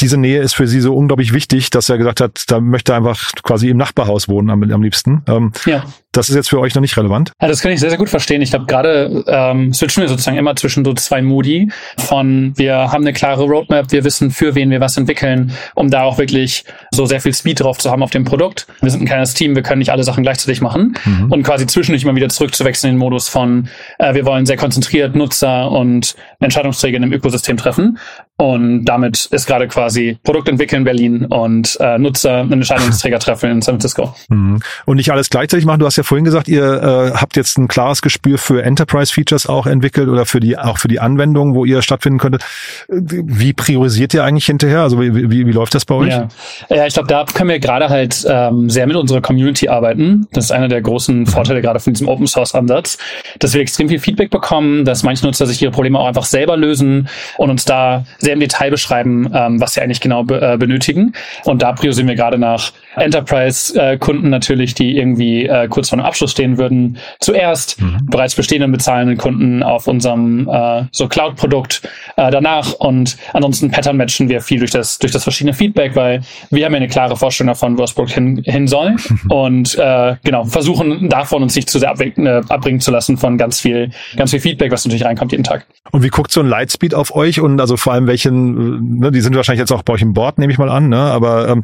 diese 0.00 0.18
Nähe 0.18 0.42
ist 0.42 0.54
für 0.54 0.68
sie 0.68 0.80
so 0.80 0.94
unglaublich 0.94 1.32
wichtig, 1.32 1.70
dass 1.70 1.88
er 1.88 1.96
gesagt 1.96 2.20
hat, 2.20 2.44
da 2.48 2.60
möchte 2.60 2.92
er 2.92 2.98
einfach 2.98 3.32
quasi 3.42 3.70
im 3.70 3.78
Nachbarhaus 3.78 4.28
wohnen 4.28 4.50
am, 4.50 4.62
am 4.70 4.82
liebsten. 4.82 5.05
Ähm, 5.06 5.52
ja 5.66 5.84
das 6.16 6.28
ist 6.28 6.34
jetzt 6.34 6.48
für 6.48 6.60
euch 6.60 6.74
noch 6.74 6.80
nicht 6.80 6.96
relevant? 6.96 7.32
Ja, 7.40 7.48
das 7.48 7.60
kann 7.60 7.72
ich 7.72 7.80
sehr, 7.80 7.90
sehr 7.90 7.98
gut 7.98 8.08
verstehen. 8.08 8.42
Ich 8.42 8.50
glaube, 8.50 8.66
gerade 8.66 9.24
ähm, 9.26 9.72
switchen 9.72 10.02
wir 10.02 10.08
sozusagen 10.08 10.36
immer 10.36 10.56
zwischen 10.56 10.84
so 10.84 10.94
zwei 10.94 11.22
Moody 11.22 11.70
von 11.98 12.52
wir 12.56 12.92
haben 12.92 13.04
eine 13.04 13.12
klare 13.12 13.44
Roadmap, 13.44 13.92
wir 13.92 14.04
wissen, 14.04 14.30
für 14.30 14.54
wen 14.54 14.70
wir 14.70 14.80
was 14.80 14.96
entwickeln, 14.96 15.52
um 15.74 15.90
da 15.90 16.02
auch 16.02 16.18
wirklich 16.18 16.64
so 16.90 17.06
sehr 17.06 17.20
viel 17.20 17.34
Speed 17.34 17.60
drauf 17.60 17.78
zu 17.78 17.90
haben 17.90 18.02
auf 18.02 18.10
dem 18.10 18.24
Produkt. 18.24 18.66
Wir 18.80 18.90
sind 18.90 19.02
ein 19.02 19.06
kleines 19.06 19.34
Team, 19.34 19.54
wir 19.54 19.62
können 19.62 19.80
nicht 19.80 19.90
alle 19.90 20.04
Sachen 20.04 20.22
gleichzeitig 20.22 20.60
machen 20.60 20.96
mhm. 21.04 21.32
und 21.32 21.42
quasi 21.42 21.66
zwischendurch 21.66 22.02
immer 22.02 22.14
wieder 22.14 22.28
zurückzuwechseln 22.28 22.90
in 22.90 22.96
den 22.96 23.00
Modus 23.00 23.28
von 23.28 23.68
äh, 23.98 24.14
wir 24.14 24.24
wollen 24.24 24.46
sehr 24.46 24.56
konzentriert 24.56 25.14
Nutzer 25.14 25.70
und 25.70 26.14
Entscheidungsträger 26.40 26.96
in 26.96 27.02
dem 27.02 27.12
Ökosystem 27.12 27.56
treffen. 27.56 27.98
Und 28.38 28.84
damit 28.84 29.26
ist 29.26 29.46
gerade 29.46 29.66
quasi 29.66 30.18
Produkt 30.22 30.48
entwickeln 30.48 30.80
in 30.80 30.84
Berlin 30.84 31.24
und 31.24 31.78
äh, 31.80 31.98
Nutzer 31.98 32.40
einen 32.40 32.52
Entscheidungsträger 32.52 33.18
treffen 33.18 33.50
in 33.50 33.62
San 33.62 33.74
Francisco. 33.74 34.14
Mhm. 34.28 34.60
Und 34.84 34.96
nicht 34.96 35.10
alles 35.10 35.30
gleichzeitig 35.30 35.64
machen. 35.64 35.80
Du 35.80 35.86
hast 35.86 35.96
ja 35.96 36.02
vorhin 36.06 36.24
gesagt, 36.24 36.48
ihr 36.48 36.64
äh, 36.64 37.16
habt 37.16 37.36
jetzt 37.36 37.58
ein 37.58 37.68
klares 37.68 38.02
Gespür 38.02 38.38
für 38.38 38.62
Enterprise-Features 38.62 39.46
auch 39.46 39.66
entwickelt 39.66 40.08
oder 40.08 40.26
für 40.26 40.40
die 40.40 40.58
auch 40.58 40.78
für 40.78 40.88
die 40.88 41.00
Anwendungen, 41.00 41.54
wo 41.54 41.64
ihr 41.64 41.82
stattfinden 41.82 42.18
könntet. 42.18 42.44
Wie 42.88 43.52
priorisiert 43.52 44.14
ihr 44.14 44.24
eigentlich 44.24 44.46
hinterher? 44.46 44.80
Also 44.80 45.00
wie, 45.00 45.14
wie, 45.14 45.46
wie 45.46 45.52
läuft 45.52 45.74
das 45.74 45.84
bei 45.84 45.94
euch? 45.94 46.08
Ja, 46.08 46.28
ja 46.68 46.86
ich 46.86 46.94
glaube, 46.94 47.08
da 47.08 47.24
können 47.24 47.50
wir 47.50 47.58
gerade 47.58 47.88
halt 47.88 48.24
ähm, 48.28 48.70
sehr 48.70 48.86
mit 48.86 48.96
unserer 48.96 49.20
Community 49.20 49.68
arbeiten. 49.68 50.28
Das 50.32 50.44
ist 50.44 50.50
einer 50.50 50.68
der 50.68 50.80
großen. 50.80 51.26
Vorteile 51.26 51.60
gerade 51.60 51.80
von 51.80 51.92
diesem 51.92 52.08
Open 52.08 52.26
Source 52.26 52.54
Ansatz, 52.54 52.98
dass 53.38 53.54
wir 53.54 53.60
extrem 53.60 53.88
viel 53.88 53.98
Feedback 53.98 54.30
bekommen, 54.30 54.84
dass 54.84 55.02
manche 55.02 55.24
Nutzer 55.26 55.46
sich 55.46 55.60
ihre 55.60 55.72
Probleme 55.72 55.98
auch 55.98 56.06
einfach 56.06 56.24
selber 56.24 56.56
lösen 56.56 57.08
und 57.36 57.50
uns 57.50 57.64
da 57.64 58.04
sehr 58.18 58.32
im 58.32 58.40
Detail 58.40 58.70
beschreiben, 58.70 59.30
ähm, 59.34 59.60
was 59.60 59.74
sie 59.74 59.80
eigentlich 59.80 60.00
genau 60.00 60.24
be 60.24 60.40
äh, 60.40 60.56
benötigen. 60.56 61.12
Und 61.44 61.62
da 61.62 61.72
priorisieren 61.72 62.08
wir 62.08 62.14
gerade 62.14 62.38
nach 62.38 62.72
Enterprise-Kunden 62.96 64.30
natürlich, 64.30 64.74
die 64.74 64.96
irgendwie 64.96 65.46
äh, 65.46 65.68
kurz 65.68 65.88
vor 65.88 65.98
einem 65.98 66.06
Abschluss 66.06 66.32
stehen 66.32 66.58
würden, 66.58 66.98
zuerst 67.20 67.80
mhm. 67.80 68.06
bereits 68.06 68.34
bestehenden 68.34 68.72
bezahlenden 68.72 69.16
Kunden 69.16 69.62
auf 69.62 69.86
unserem 69.86 70.48
äh, 70.48 70.84
so 70.92 71.08
Cloud-Produkt 71.08 71.82
äh, 72.16 72.30
danach 72.30 72.72
und 72.74 73.16
ansonsten 73.32 73.70
Pattern 73.70 73.96
matchen 73.96 74.28
wir 74.28 74.40
viel 74.40 74.58
durch 74.58 74.70
das 74.70 74.98
durch 74.98 75.12
das 75.12 75.22
verschiedene 75.22 75.54
Feedback, 75.54 75.94
weil 75.94 76.20
wir 76.50 76.64
haben 76.64 76.72
ja 76.72 76.78
eine 76.78 76.88
klare 76.88 77.16
Vorstellung 77.16 77.48
davon, 77.48 77.76
wo 77.78 77.82
das 77.82 77.92
Produkt 77.92 78.14
hin, 78.14 78.42
hin 78.44 78.66
soll 78.66 78.96
und 79.28 79.76
äh, 79.78 80.16
genau 80.24 80.44
versuchen 80.44 81.08
davon 81.08 81.42
uns 81.42 81.54
nicht 81.54 81.70
zu 81.70 81.78
sehr 81.78 81.94
äh, 81.98 82.42
abbringen 82.48 82.80
zu 82.80 82.90
lassen 82.90 83.16
von 83.16 83.38
ganz 83.38 83.60
viel 83.60 83.90
ganz 84.16 84.30
viel 84.30 84.40
Feedback, 84.40 84.72
was 84.72 84.84
natürlich 84.84 85.04
reinkommt 85.04 85.32
jeden 85.32 85.44
Tag. 85.44 85.66
Und 85.92 86.02
wie 86.02 86.08
guckt 86.08 86.32
so 86.32 86.40
ein 86.40 86.46
Lightspeed 86.46 86.94
auf 86.94 87.14
euch 87.14 87.40
und 87.40 87.60
also 87.60 87.76
vor 87.76 87.92
allem 87.92 88.06
welchen, 88.06 88.98
ne, 88.98 89.12
die 89.12 89.20
sind 89.20 89.36
wahrscheinlich 89.36 89.60
jetzt 89.60 89.72
auch 89.72 89.82
bei 89.82 89.92
euch 89.92 90.02
im 90.02 90.14
Board, 90.14 90.38
nehme 90.38 90.52
ich 90.52 90.58
mal 90.58 90.68
an, 90.68 90.88
ne? 90.88 90.98
aber 90.98 91.48
ähm, 91.48 91.62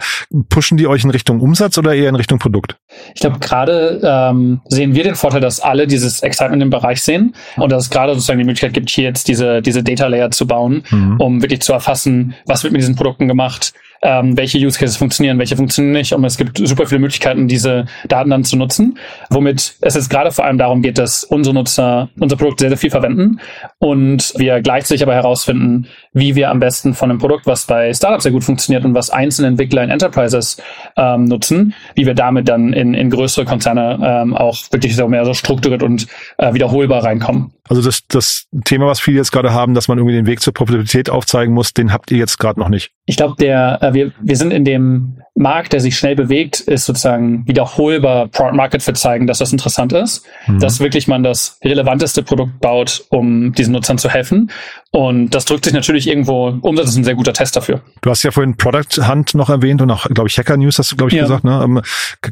pushen 0.48 0.76
die 0.76 0.86
euch 0.86 1.04
in 1.04 1.10
Richtung 1.10 1.21
Umsatz 1.30 1.78
oder 1.78 1.94
eher 1.94 2.08
in 2.08 2.14
Richtung 2.14 2.38
Produkt? 2.38 2.76
Ich 3.14 3.20
glaube, 3.20 3.38
gerade 3.38 4.00
ähm, 4.02 4.60
sehen 4.68 4.94
wir 4.94 5.04
den 5.04 5.14
Vorteil, 5.14 5.40
dass 5.40 5.60
alle 5.60 5.86
dieses 5.86 6.22
Excitement 6.22 6.62
im 6.62 6.70
Bereich 6.70 7.02
sehen 7.02 7.34
und 7.56 7.70
dass 7.72 7.84
es 7.84 7.90
gerade 7.90 8.14
sozusagen 8.14 8.38
die 8.38 8.44
Möglichkeit 8.44 8.74
gibt, 8.74 8.90
hier 8.90 9.04
jetzt 9.04 9.28
diese, 9.28 9.62
diese 9.62 9.82
Data 9.82 10.06
Layer 10.06 10.30
zu 10.30 10.46
bauen, 10.46 10.84
mhm. 10.90 11.20
um 11.20 11.42
wirklich 11.42 11.60
zu 11.60 11.72
erfassen, 11.72 12.34
was 12.46 12.62
wird 12.64 12.72
mit 12.72 12.82
diesen 12.82 12.96
Produkten 12.96 13.28
gemacht, 13.28 13.72
ähm, 14.02 14.37
welche 14.37 14.59
Use 14.59 14.78
Cases 14.78 14.97
funktionieren, 14.97 15.38
welche 15.38 15.56
funktionieren 15.56 15.92
nicht. 15.92 16.12
Und 16.12 16.25
es 16.25 16.37
gibt 16.37 16.59
super 16.59 16.87
viele 16.87 17.00
Möglichkeiten, 17.00 17.49
diese 17.49 17.87
Daten 18.09 18.30
dann 18.30 18.44
zu 18.44 18.56
nutzen, 18.56 18.99
womit 19.30 19.76
es 19.80 19.94
jetzt 19.94 20.11
gerade 20.11 20.32
vor 20.32 20.44
allem 20.44 20.59
darum 20.59 20.82
geht, 20.82 20.99
dass 20.99 21.25
unsere 21.25 21.54
Nutzer 21.54 22.09
unser 22.18 22.37
Produkt 22.37 22.61
sehr, 22.61 22.68
sehr 22.68 22.78
viel 22.78 22.90
verwenden 22.90 23.40
und 23.78 24.35
wir 24.37 24.61
gleichzeitig 24.61 25.02
aber 25.02 25.14
herausfinden, 25.14 25.87
wie 26.12 26.35
wir 26.35 26.50
am 26.50 26.59
besten 26.59 26.94
von 26.94 27.11
einem 27.11 27.18
Produkt, 27.18 27.47
was 27.47 27.66
bei 27.66 27.92
Startups 27.94 28.25
sehr 28.25 28.32
gut 28.32 28.44
funktioniert 28.44 28.85
und 28.85 28.94
was 28.94 29.11
einzelne 29.11 29.49
Entwickler 29.49 29.85
in 29.85 29.90
Enterprises 29.90 30.61
ähm, 30.97 31.25
nutzen, 31.25 31.75
wie 31.94 32.06
wir 32.06 32.14
damit 32.14 32.49
dann 32.49 32.73
in, 32.73 32.94
in 32.94 33.11
größere 33.11 33.44
Konzerne 33.44 33.99
ähm, 34.02 34.37
auch 34.37 34.59
wirklich 34.71 34.97
so 34.97 35.09
mehr 35.09 35.25
so 35.25 35.35
strukturiert 35.35 35.82
und 35.82 36.06
äh, 36.38 36.52
wiederholbar 36.52 37.04
reinkommen. 37.04 37.52
Also 37.69 37.81
das, 37.81 38.07
das 38.09 38.49
Thema, 38.64 38.87
was 38.87 39.00
viele 39.00 39.19
jetzt 39.19 39.31
gerade 39.31 39.52
haben, 39.52 39.75
dass 39.75 39.88
man 39.88 39.99
irgendwie 39.99 40.16
den 40.16 40.26
Weg 40.26 40.40
zur 40.40 40.52
Profitabilität 40.52 41.11
aufzeigen 41.11 41.54
muss, 41.54 41.73
den 41.73 41.92
habt 41.92 42.11
ihr 42.11 42.19
jetzt 42.19 42.38
gerade 42.38 42.59
noch 42.59 42.69
nicht. 42.69 42.92
Ich 43.07 43.16
glaube, 43.16 43.37
der 43.38 43.81
äh, 43.83 43.95
wir, 43.95 44.12
wir 44.21 44.37
sind 44.37 44.52
in 44.52 44.64
dem 44.64 45.21
Markt, 45.34 45.72
der 45.72 45.80
sich 45.80 45.96
schnell 45.96 46.14
bewegt, 46.14 46.60
ist 46.60 46.84
sozusagen 46.84 47.46
wiederholbar 47.46 48.28
Product 48.28 48.54
Market 48.54 48.82
Fit 48.82 48.98
zeigen, 48.98 49.26
dass 49.26 49.38
das 49.38 49.50
interessant 49.50 49.92
ist, 49.94 50.26
mhm. 50.46 50.60
dass 50.60 50.78
wirklich 50.78 51.08
man 51.08 51.22
das 51.22 51.58
relevanteste 51.64 52.22
Produkt 52.22 52.60
baut, 52.60 53.04
um 53.08 53.52
diesen 53.52 53.72
Nutzern 53.72 53.96
zu 53.96 54.10
helfen. 54.10 54.50
Und 54.90 55.30
das 55.30 55.46
drückt 55.46 55.64
sich 55.64 55.72
natürlich 55.72 56.06
irgendwo, 56.06 56.58
Umsatz 56.60 56.90
ist 56.90 56.96
ein 56.96 57.04
sehr 57.04 57.14
guter 57.14 57.32
Test 57.32 57.56
dafür. 57.56 57.80
Du 58.02 58.10
hast 58.10 58.22
ja 58.24 58.30
vorhin 58.30 58.58
Product 58.58 59.08
Hunt 59.08 59.34
noch 59.34 59.48
erwähnt 59.48 59.80
und 59.80 59.90
auch, 59.90 60.06
glaube 60.06 60.28
ich, 60.28 60.36
Hacker 60.36 60.58
News 60.58 60.78
hast 60.78 60.92
du, 60.92 60.96
glaube 60.96 61.08
ich, 61.08 61.16
ja. 61.16 61.22
gesagt. 61.22 61.44
Ne? 61.44 61.62
Ähm, 61.64 61.80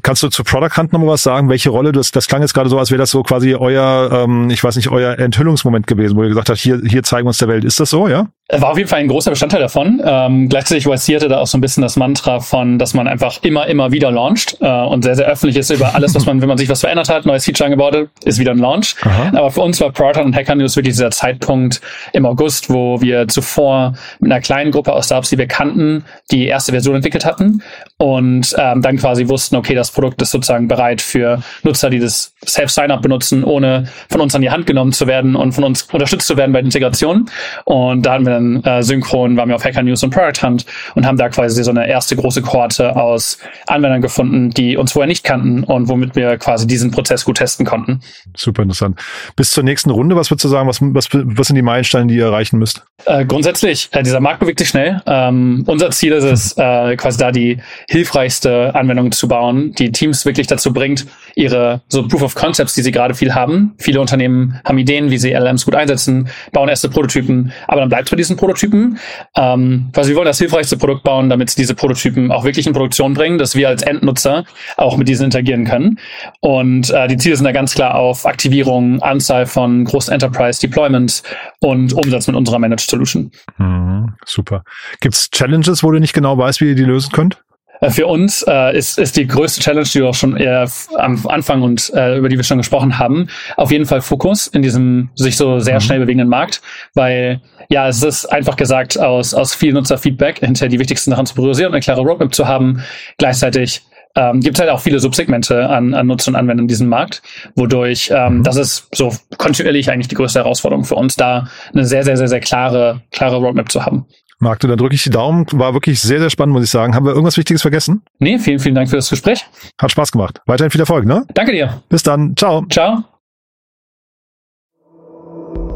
kannst 0.03 0.23
du 0.23 0.29
zu 0.29 0.45
Product 0.45 0.77
Hunt 0.77 0.93
noch 0.93 1.01
mal 1.01 1.07
was 1.07 1.23
sagen? 1.23 1.49
Welche 1.49 1.71
Rolle, 1.71 1.93
das, 1.93 2.11
das 2.11 2.29
klang 2.29 2.43
jetzt 2.43 2.53
gerade 2.53 2.69
so, 2.69 2.79
als 2.79 2.91
wäre 2.91 2.99
das 2.99 3.11
so 3.11 3.23
quasi 3.23 3.55
euer, 3.55 4.11
ähm, 4.13 4.51
ich 4.51 4.63
weiß 4.63 4.77
nicht, 4.77 4.91
euer 4.91 5.19
Enthüllungsmoment 5.19 5.87
gewesen, 5.87 6.17
wo 6.17 6.23
ihr 6.23 6.29
gesagt 6.29 6.51
habt, 6.51 6.59
hier, 6.59 6.83
hier 6.87 7.03
zeigen 7.03 7.25
wir 7.25 7.29
uns 7.29 7.39
der 7.39 7.49
Welt. 7.49 7.65
Ist 7.65 7.81
das 7.81 7.89
so, 7.89 8.09
ja? 8.09 8.29
War 8.53 8.71
auf 8.71 8.79
jeden 8.79 8.89
Fall 8.89 9.01
ein 9.01 9.09
großer 9.09 9.31
Bestandteil 9.31 9.61
davon. 9.61 10.03
Ähm, 10.05 10.49
gleichzeitig 10.49 10.87
YC 10.87 11.29
da 11.29 11.39
auch 11.39 11.47
so 11.47 11.57
ein 11.57 11.61
bisschen 11.61 11.83
das 11.83 11.97
Mantra 11.97 12.41
von, 12.41 12.79
dass 12.79 12.95
man 12.95 13.07
einfach 13.07 13.39
immer, 13.43 13.67
immer 13.67 13.93
wieder 13.93 14.11
launcht 14.11 14.57
äh, 14.61 14.67
und 14.67 15.05
sehr, 15.05 15.15
sehr 15.15 15.27
öffentlich 15.27 15.57
ist 15.57 15.71
über 15.71 15.95
alles, 15.95 16.15
was 16.15 16.27
man, 16.27 16.41
wenn 16.41 16.49
man 16.49 16.59
sich 16.59 16.69
was 16.69 16.81
verändert 16.81 17.09
hat, 17.09 17.27
neues 17.27 17.45
Feature 17.45 17.67
eingebaut 17.67 17.95
hat, 17.95 18.09
ist 18.25 18.39
wieder 18.39 18.51
ein 18.51 18.59
Launch. 18.59 18.97
Aha. 19.03 19.31
Aber 19.37 19.51
für 19.51 19.61
uns 19.61 19.81
war 19.81 19.93
Product 19.93 20.25
und 20.25 20.35
Hacker 20.35 20.57
News 20.57 20.75
wirklich 20.75 20.95
dieser 20.95 21.11
Zeitpunkt 21.11 21.81
im 22.13 22.27
August, 22.27 22.71
wo 22.71 23.01
wir 23.01 23.29
zuvor 23.29 23.95
mit 24.19 24.33
einer 24.33 24.41
kleinen 24.41 24.73
Gruppe 24.73 24.93
aus 24.93 25.07
Startups, 25.07 25.31
die 25.31 25.39
wir 25.39 25.47
kannten, 25.47 26.05
die 26.33 26.47
erste 26.47 26.73
Version 26.73 26.97
entwickelt 26.97 27.25
hatten 27.25 27.63
und 27.99 28.55
ähm, 28.59 28.83
dann 28.83 28.97
quasi 28.97 29.29
wussten, 29.29 29.57
okay, 29.57 29.75
das 29.75 29.91
Produkt 29.91 30.21
ist 30.23 30.33
sozusagen 30.33 30.67
bereit 30.67 31.01
für 31.01 31.43
Nutzer, 31.63 31.91
die 31.91 32.01
das 32.01 32.35
Self-Sign-Up 32.47 33.03
benutzen, 33.03 33.45
ohne 33.45 33.85
von 34.09 34.21
uns 34.21 34.35
an 34.35 34.43
die 34.43 34.51
Hand 34.51 34.67
genommen 34.67 34.93
zu 34.93 35.07
werden 35.07 35.37
und 35.37 35.53
von 35.53 35.65
uns 35.65 35.83
unterstützt 35.83 36.27
zu 36.27 36.37
werden 36.37 36.53
bei 36.53 36.61
der 36.61 36.67
Integration. 36.67 37.31
Und 37.65 38.07
da 38.07 38.15
hatten 38.15 38.25
wir 38.25 38.40
dann 38.41 38.65
äh, 38.65 38.83
synchron, 38.83 39.37
waren 39.37 39.49
wir 39.49 39.57
auf 39.57 39.65
Hacker 39.65 39.83
News 39.83 40.03
und 40.03 40.11
Product 40.11 40.43
Hunt 40.43 40.67
und 40.95 41.07
haben 41.07 41.17
da 41.17 41.29
quasi 41.29 41.63
so 41.63 41.71
eine 41.71 41.89
erste 41.89 42.17
große 42.17 42.43
Kohorte 42.43 42.97
aus 42.97 43.39
Anwendern 43.67 44.01
gefunden, 44.01 44.51
die 44.51 44.77
uns 44.77 44.93
vorher 44.93 45.07
nicht 45.07 45.25
kannten 45.25 45.65
und 45.65 45.89
womit 45.89 46.17
wir 46.17 46.37
quasi 46.39 46.67
diesen 46.67 46.91
Prozess 46.91 47.25
gut 47.25 47.37
testen 47.37 47.67
konnten. 47.67 48.01
Super 48.37 48.63
interessant. 48.63 49.01
Bis 49.37 49.51
zur 49.51 49.65
nächsten 49.65 49.91
Runde, 49.91 50.17
was 50.17 50.31
würdest 50.31 50.45
du 50.45 50.49
sagen, 50.49 50.69
was, 50.69 50.81
was, 50.81 51.09
was 51.13 51.47
sind 51.47 51.57
die 51.57 51.63
Meilensteine, 51.63 52.07
die 52.07 52.17
ihr 52.17 52.27
erreichen 52.27 52.59
müsst? 52.59 52.85
Äh, 53.07 53.25
grundsätzlich, 53.25 53.89
äh, 53.93 54.03
dieser 54.03 54.21
Markt 54.21 54.41
bewegt 54.41 54.59
sich 54.59 54.69
schnell. 54.69 55.03
Ähm, 55.07 55.65
unser 55.67 55.91
Ziel 55.91 56.13
ist 56.13 56.25
es, 56.25 56.57
äh, 56.59 56.97
quasi 56.97 57.19
da 57.19 57.33
die 57.33 57.59
hilfreichste 57.89 58.75
Anwendung 58.75 59.13
zu 59.13 59.29
bauen, 59.29 59.73
die 59.73 59.93
Teams 59.93 60.25
wirklich 60.25 60.47
dazu 60.47 60.73
bringt, 60.73 61.07
ihre 61.41 61.81
so 61.89 62.07
Proof 62.07 62.23
of 62.23 62.35
Concepts, 62.35 62.75
die 62.75 62.83
sie 62.83 62.93
gerade 62.93 63.15
viel 63.15 63.35
haben. 63.35 63.75
Viele 63.79 64.01
Unternehmen 64.01 64.61
haben 64.65 64.79
Ideen, 64.79 65.11
wie 65.11 65.19
sie 65.19 65.33
LLMs 65.33 65.65
gut 65.65 65.75
einsetzen, 65.75 66.29
bauen 66.53 66.69
erste 66.69 66.89
Prototypen, 66.89 67.53
aber 67.67 67.81
dann 67.81 67.89
bleibt 67.89 68.11
bei 68.11 68.17
diesen 68.17 68.37
Prototypen. 68.37 68.99
Ähm, 69.37 69.91
quasi 69.93 70.11
wir 70.11 70.17
wollen 70.17 70.27
das 70.27 70.39
hilfreichste 70.39 70.77
Produkt 70.77 71.03
bauen, 71.03 71.29
damit 71.31 71.51
sie 71.51 71.61
diese 71.61 71.75
Prototypen 71.75 72.31
auch 72.31 72.45
wirklich 72.45 72.67
in 72.67 72.73
Produktion 72.73 73.15
bringen, 73.15 73.39
dass 73.39 73.55
wir 73.55 73.69
als 73.69 73.83
Endnutzer 73.83 74.45
auch 74.77 74.97
mit 74.97 75.09
diesen 75.09 75.25
interagieren 75.25 75.65
können. 75.65 75.99
Und 76.41 76.91
äh, 76.91 77.09
die 77.09 77.17
Ziele 77.17 77.37
sind 77.37 77.45
da 77.45 77.53
ganz 77.53 77.75
klar 77.75 77.95
auf 77.95 78.27
Aktivierung, 78.27 79.01
Anzahl 79.03 79.47
von 79.47 79.85
großen 79.85 80.13
Enterprise 80.13 80.61
Deployments 80.61 81.23
und 81.61 81.93
Umsatz 81.93 82.27
mit 82.27 82.37
unserer 82.37 82.59
Managed 82.59 82.91
Solution. 82.91 83.31
Mhm, 83.59 84.15
super. 84.27 84.65
Gibt 85.01 85.15
es 85.15 85.31
Challenges, 85.31 85.83
wo 85.83 85.91
du 85.91 85.99
nicht 85.99 86.13
genau 86.13 86.37
weißt, 86.37 86.61
wie 86.61 86.71
ihr 86.71 86.75
die 86.75 86.85
lösen 86.85 87.13
könnt? 87.13 87.43
Äh, 87.81 87.91
für 87.91 88.07
uns 88.07 88.45
äh, 88.47 88.77
ist, 88.77 88.99
ist 88.99 89.17
die 89.17 89.27
größte 89.27 89.61
Challenge, 89.61 89.87
die 89.87 90.01
wir 90.01 90.09
auch 90.09 90.15
schon 90.15 90.37
eher 90.37 90.69
am 90.97 91.27
Anfang 91.27 91.63
und 91.63 91.91
äh, 91.95 92.17
über 92.19 92.29
die 92.29 92.37
wir 92.37 92.45
schon 92.45 92.59
gesprochen 92.59 92.99
haben, 92.99 93.29
auf 93.57 93.71
jeden 93.71 93.87
Fall 93.87 94.01
Fokus 94.01 94.47
in 94.47 94.63
diesem 94.63 95.11
sich 95.15 95.37
so 95.37 95.59
sehr 95.59 95.77
mhm. 95.77 95.81
schnell 95.81 96.01
bewegenden 96.01 96.29
Markt, 96.29 96.61
weil 96.95 97.41
ja, 97.69 97.89
es 97.89 98.03
ist 98.03 98.27
einfach 98.27 98.57
gesagt 98.57 98.99
aus, 98.99 99.33
aus 99.33 99.55
viel 99.55 99.73
Nutzerfeedback 99.73 100.41
hinter 100.41 100.69
die 100.69 100.79
wichtigsten 100.79 101.11
Sachen 101.13 101.27
zu 101.27 101.35
priorisieren 101.35 101.71
und 101.71 101.75
eine 101.75 101.83
klare 101.83 102.01
Roadmap 102.01 102.35
zu 102.35 102.49
haben. 102.49 102.83
Gleichzeitig 103.17 103.83
ähm, 104.17 104.41
gibt 104.41 104.57
es 104.57 104.61
halt 104.61 104.71
auch 104.71 104.81
viele 104.81 104.99
Subsegmente 104.99 105.69
an, 105.69 105.95
an 105.95 106.09
Nutzern 106.09 106.35
und 106.35 106.41
Anwendern 106.41 106.65
in 106.65 106.69
diesem 106.69 106.89
Markt, 106.89 107.23
wodurch 107.55 108.11
ähm, 108.13 108.39
mhm. 108.39 108.43
das 108.43 108.57
ist 108.57 108.89
so 108.93 109.15
kontinuierlich 109.39 109.91
eigentlich 109.91 110.09
die 110.09 110.17
größte 110.17 110.41
Herausforderung 110.41 110.85
für 110.85 110.97
uns, 110.97 111.15
da 111.15 111.47
eine 111.73 111.85
sehr, 111.85 112.03
sehr, 112.03 112.17
sehr, 112.17 112.29
sehr 112.29 112.41
klare, 112.41 113.03
klare 113.13 113.37
Roadmap 113.37 113.71
zu 113.71 113.87
haben. 113.87 114.07
Magde, 114.41 114.67
dann 114.69 114.79
drücke 114.79 114.95
ich 114.95 115.03
die 115.03 115.11
Daumen. 115.11 115.47
War 115.53 115.75
wirklich 115.75 116.01
sehr, 116.01 116.19
sehr 116.19 116.31
spannend, 116.31 116.55
muss 116.55 116.65
ich 116.65 116.71
sagen. 116.71 116.95
Haben 116.95 117.05
wir 117.05 117.13
irgendwas 117.13 117.37
Wichtiges 117.37 117.63
vergessen? 117.63 118.03
Nee, 118.19 118.39
vielen, 118.39 118.59
vielen 118.59 118.75
Dank 118.75 118.89
für 118.89 118.97
das 118.97 119.11
Gespräch. 119.11 119.47
Hat 119.81 119.91
Spaß 119.91 120.13
gemacht. 120.13 120.41
Weiterhin 120.47 120.71
viel 120.71 120.81
Erfolg, 120.81 121.05
ne? 121.05 121.27
Danke 121.35 121.53
dir. 121.53 121.83
Bis 121.89 122.03
dann. 122.03 122.35
Ciao. 122.37 122.65
Ciao. 122.71 123.05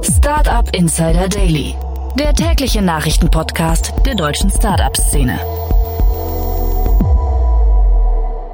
Startup 0.02 0.68
Insider 0.74 1.28
Daily. 1.28 1.74
Der 2.18 2.32
tägliche 2.32 2.80
Nachrichtenpodcast 2.80 3.92
der 4.06 4.14
deutschen 4.14 4.50
Startup-Szene. 4.50 5.38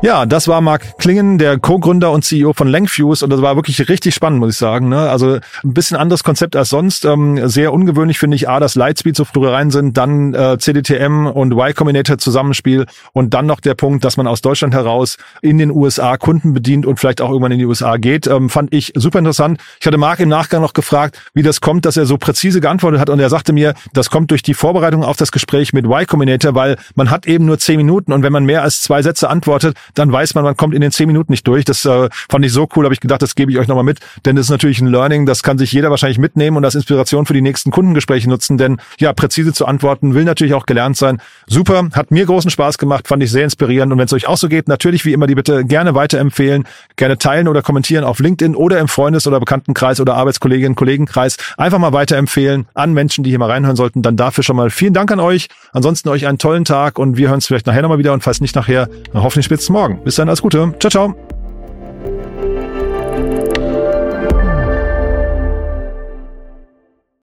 Ja, 0.03 0.25
das 0.25 0.49
war 0.49 0.63
Marc 0.63 0.97
Klingen, 0.97 1.37
der 1.37 1.59
Co-Gründer 1.59 2.11
und 2.11 2.25
CEO 2.25 2.55
von 2.55 2.69
Lenkfuse 2.69 3.23
und 3.23 3.31
das 3.31 3.43
war 3.43 3.57
wirklich 3.57 3.87
richtig 3.91 4.15
spannend, 4.15 4.41
muss 4.41 4.55
ich 4.55 4.57
sagen. 4.57 4.89
Ne? 4.89 5.11
Also 5.11 5.35
ein 5.63 5.75
bisschen 5.75 5.99
anderes 5.99 6.25
Konzept 6.25 6.57
als 6.57 6.71
sonst. 6.71 7.05
Ähm, 7.05 7.47
sehr 7.47 7.71
ungewöhnlich 7.75 8.19
finde 8.19 8.35
ich, 8.37 8.49
A, 8.49 8.61
dass 8.61 8.77
Lightspeed 8.77 9.15
so 9.15 9.27
früh 9.27 9.47
rein 9.47 9.71
sind, 9.71 9.99
dann 9.99 10.33
äh, 10.33 10.57
CDTM 10.59 11.27
und 11.27 11.53
Y 11.53 11.75
Combinator 11.75 12.17
Zusammenspiel 12.17 12.87
und 13.13 13.35
dann 13.35 13.45
noch 13.45 13.61
der 13.61 13.75
Punkt, 13.75 14.03
dass 14.03 14.17
man 14.17 14.27
aus 14.27 14.41
Deutschland 14.41 14.73
heraus 14.73 15.19
in 15.43 15.59
den 15.59 15.71
USA 15.71 16.17
Kunden 16.17 16.55
bedient 16.55 16.87
und 16.87 16.99
vielleicht 16.99 17.21
auch 17.21 17.29
irgendwann 17.29 17.53
in 17.53 17.59
die 17.59 17.67
USA 17.67 17.99
geht, 17.99 18.27
ähm, 18.27 18.49
fand 18.49 18.73
ich 18.73 18.95
super 18.97 19.19
interessant. 19.19 19.61
Ich 19.81 19.87
hatte 19.87 19.99
Marc 19.99 20.21
im 20.21 20.31
Nachgang 20.31 20.63
noch 20.63 20.73
gefragt, 20.73 21.21
wie 21.35 21.43
das 21.43 21.61
kommt, 21.61 21.85
dass 21.85 21.99
er 21.99 22.07
so 22.07 22.17
präzise 22.17 22.63
geantwortet 22.63 23.01
hat 23.01 23.11
und 23.11 23.21
er 23.21 23.29
sagte 23.29 23.53
mir, 23.53 23.75
das 23.93 24.09
kommt 24.09 24.31
durch 24.31 24.43
die 24.43 24.55
Vorbereitung 24.55 25.05
auf 25.05 25.19
das 25.19 25.31
Gespräch 25.31 25.75
mit 25.75 25.85
Y 25.85 26.07
Combinator, 26.07 26.55
weil 26.55 26.79
man 26.95 27.11
hat 27.11 27.27
eben 27.27 27.45
nur 27.45 27.59
zehn 27.59 27.77
Minuten 27.77 28.15
und 28.15 28.23
wenn 28.23 28.33
man 28.33 28.47
mehr 28.47 28.63
als 28.63 28.81
zwei 28.81 29.03
Sätze 29.03 29.29
antwortet, 29.29 29.77
dann 29.94 30.12
weiß 30.12 30.35
man, 30.35 30.44
man 30.44 30.57
kommt 30.57 30.74
in 30.74 30.81
den 30.81 30.90
zehn 30.90 31.07
Minuten 31.07 31.33
nicht 31.33 31.46
durch. 31.46 31.64
Das 31.64 31.85
äh, 31.85 32.09
fand 32.29 32.44
ich 32.44 32.53
so 32.53 32.68
cool, 32.76 32.85
habe 32.85 32.94
ich 32.94 33.00
gedacht, 33.00 33.22
das 33.22 33.35
gebe 33.35 33.53
ich 33.53 33.59
euch 33.59 33.68
nochmal 33.68 33.85
mit, 33.85 34.00
denn 34.24 34.37
das 34.37 34.46
ist 34.46 34.50
natürlich 34.50 34.81
ein 34.81 34.88
Learning, 34.88 35.26
das 35.26 35.42
kann 35.42 35.59
sich 35.59 35.72
jeder 35.72 35.90
wahrscheinlich 35.90 36.18
mitnehmen 36.18 36.57
und 36.57 36.64
als 36.64 36.74
Inspiration 36.74 37.26
für 37.26 37.35
die 37.35 37.42
nächsten 37.42 37.70
Kundengespräche 37.70 38.29
nutzen, 38.29 38.59
denn 38.59 38.79
ja, 38.98 39.12
präzise 39.12 39.53
zu 39.53 39.66
antworten 39.66 40.14
will 40.14 40.24
natürlich 40.24 40.55
auch 40.55 40.66
gelernt 40.66 40.96
sein. 40.96 41.20
Super, 41.46 41.88
hat 41.92 42.11
mir 42.11 42.26
großen 42.26 42.50
Spaß 42.50 42.79
gemacht, 42.79 43.09
fand 43.09 43.22
ich 43.22 43.31
sehr 43.31 43.44
inspirierend 43.44 43.92
und 43.92 43.98
wenn 43.98 44.07
es 44.07 44.12
euch 44.12 44.26
auch 44.26 44.37
so 44.37 44.48
geht, 44.48 44.68
natürlich 44.68 45.05
wie 45.05 45.12
immer 45.12 45.26
die 45.26 45.35
bitte 45.35 45.64
gerne 45.64 45.94
weiterempfehlen, 45.94 46.64
gerne 46.96 47.18
teilen 47.18 47.48
oder 47.48 47.62
kommentieren 47.62 48.05
auf 48.05 48.18
LinkedIn 48.18 48.55
oder 48.55 48.79
im 48.79 48.88
Freundes- 48.88 49.26
oder 49.26 49.40
Bekanntenkreis 49.40 50.00
oder 50.00 50.14
Arbeitskolleginnen, 50.14 50.74
Kollegenkreis. 50.74 51.37
Einfach 51.57 51.79
mal 51.79 51.92
weiterempfehlen 51.92 52.66
an 52.74 52.92
Menschen, 52.92 53.24
die 53.24 53.31
hier 53.31 53.38
mal 53.38 53.50
reinhören 53.50 53.76
sollten. 53.76 54.03
Dann 54.03 54.16
dafür 54.16 54.44
schon 54.44 54.57
mal 54.57 54.70
vielen 54.70 54.94
Dank 54.94 55.11
an 55.11 55.20
euch. 55.20 55.48
Ansonsten 55.72 56.09
euch 56.09 56.26
einen 56.26 56.38
tollen 56.38 56.64
Tag 56.64 56.98
und 56.98 57.16
wir 57.16 57.29
hören 57.29 57.37
uns 57.37 57.46
vielleicht 57.46 57.66
nachher 57.66 57.83
nochmal 57.83 57.98
wieder 57.98 58.12
und 58.12 58.22
falls 58.22 58.40
nicht 58.40 58.57
nachher, 58.57 58.88
hoffentlich 59.14 59.46
spätestens 59.46 59.70
morgen. 59.81 60.05
Bis 60.05 60.16
dann, 60.16 60.29
alles 60.29 60.43
Gute. 60.43 60.75
Ciao, 60.79 60.90
ciao. 60.90 61.14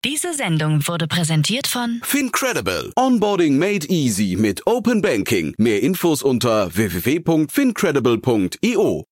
Diese 0.05 0.33
Sendung 0.33 0.87
wurde 0.87 1.07
präsentiert 1.07 1.67
von 1.67 1.99
Fincredible. 2.03 2.93
Onboarding 2.95 3.59
made 3.59 3.85
easy 3.89 4.37
mit 4.37 4.65
Open 4.65 5.01
Banking. 5.01 5.53
Mehr 5.57 5.83
Infos 5.83 6.23
unter 6.23 6.73
www.fincredible.io. 6.75 9.08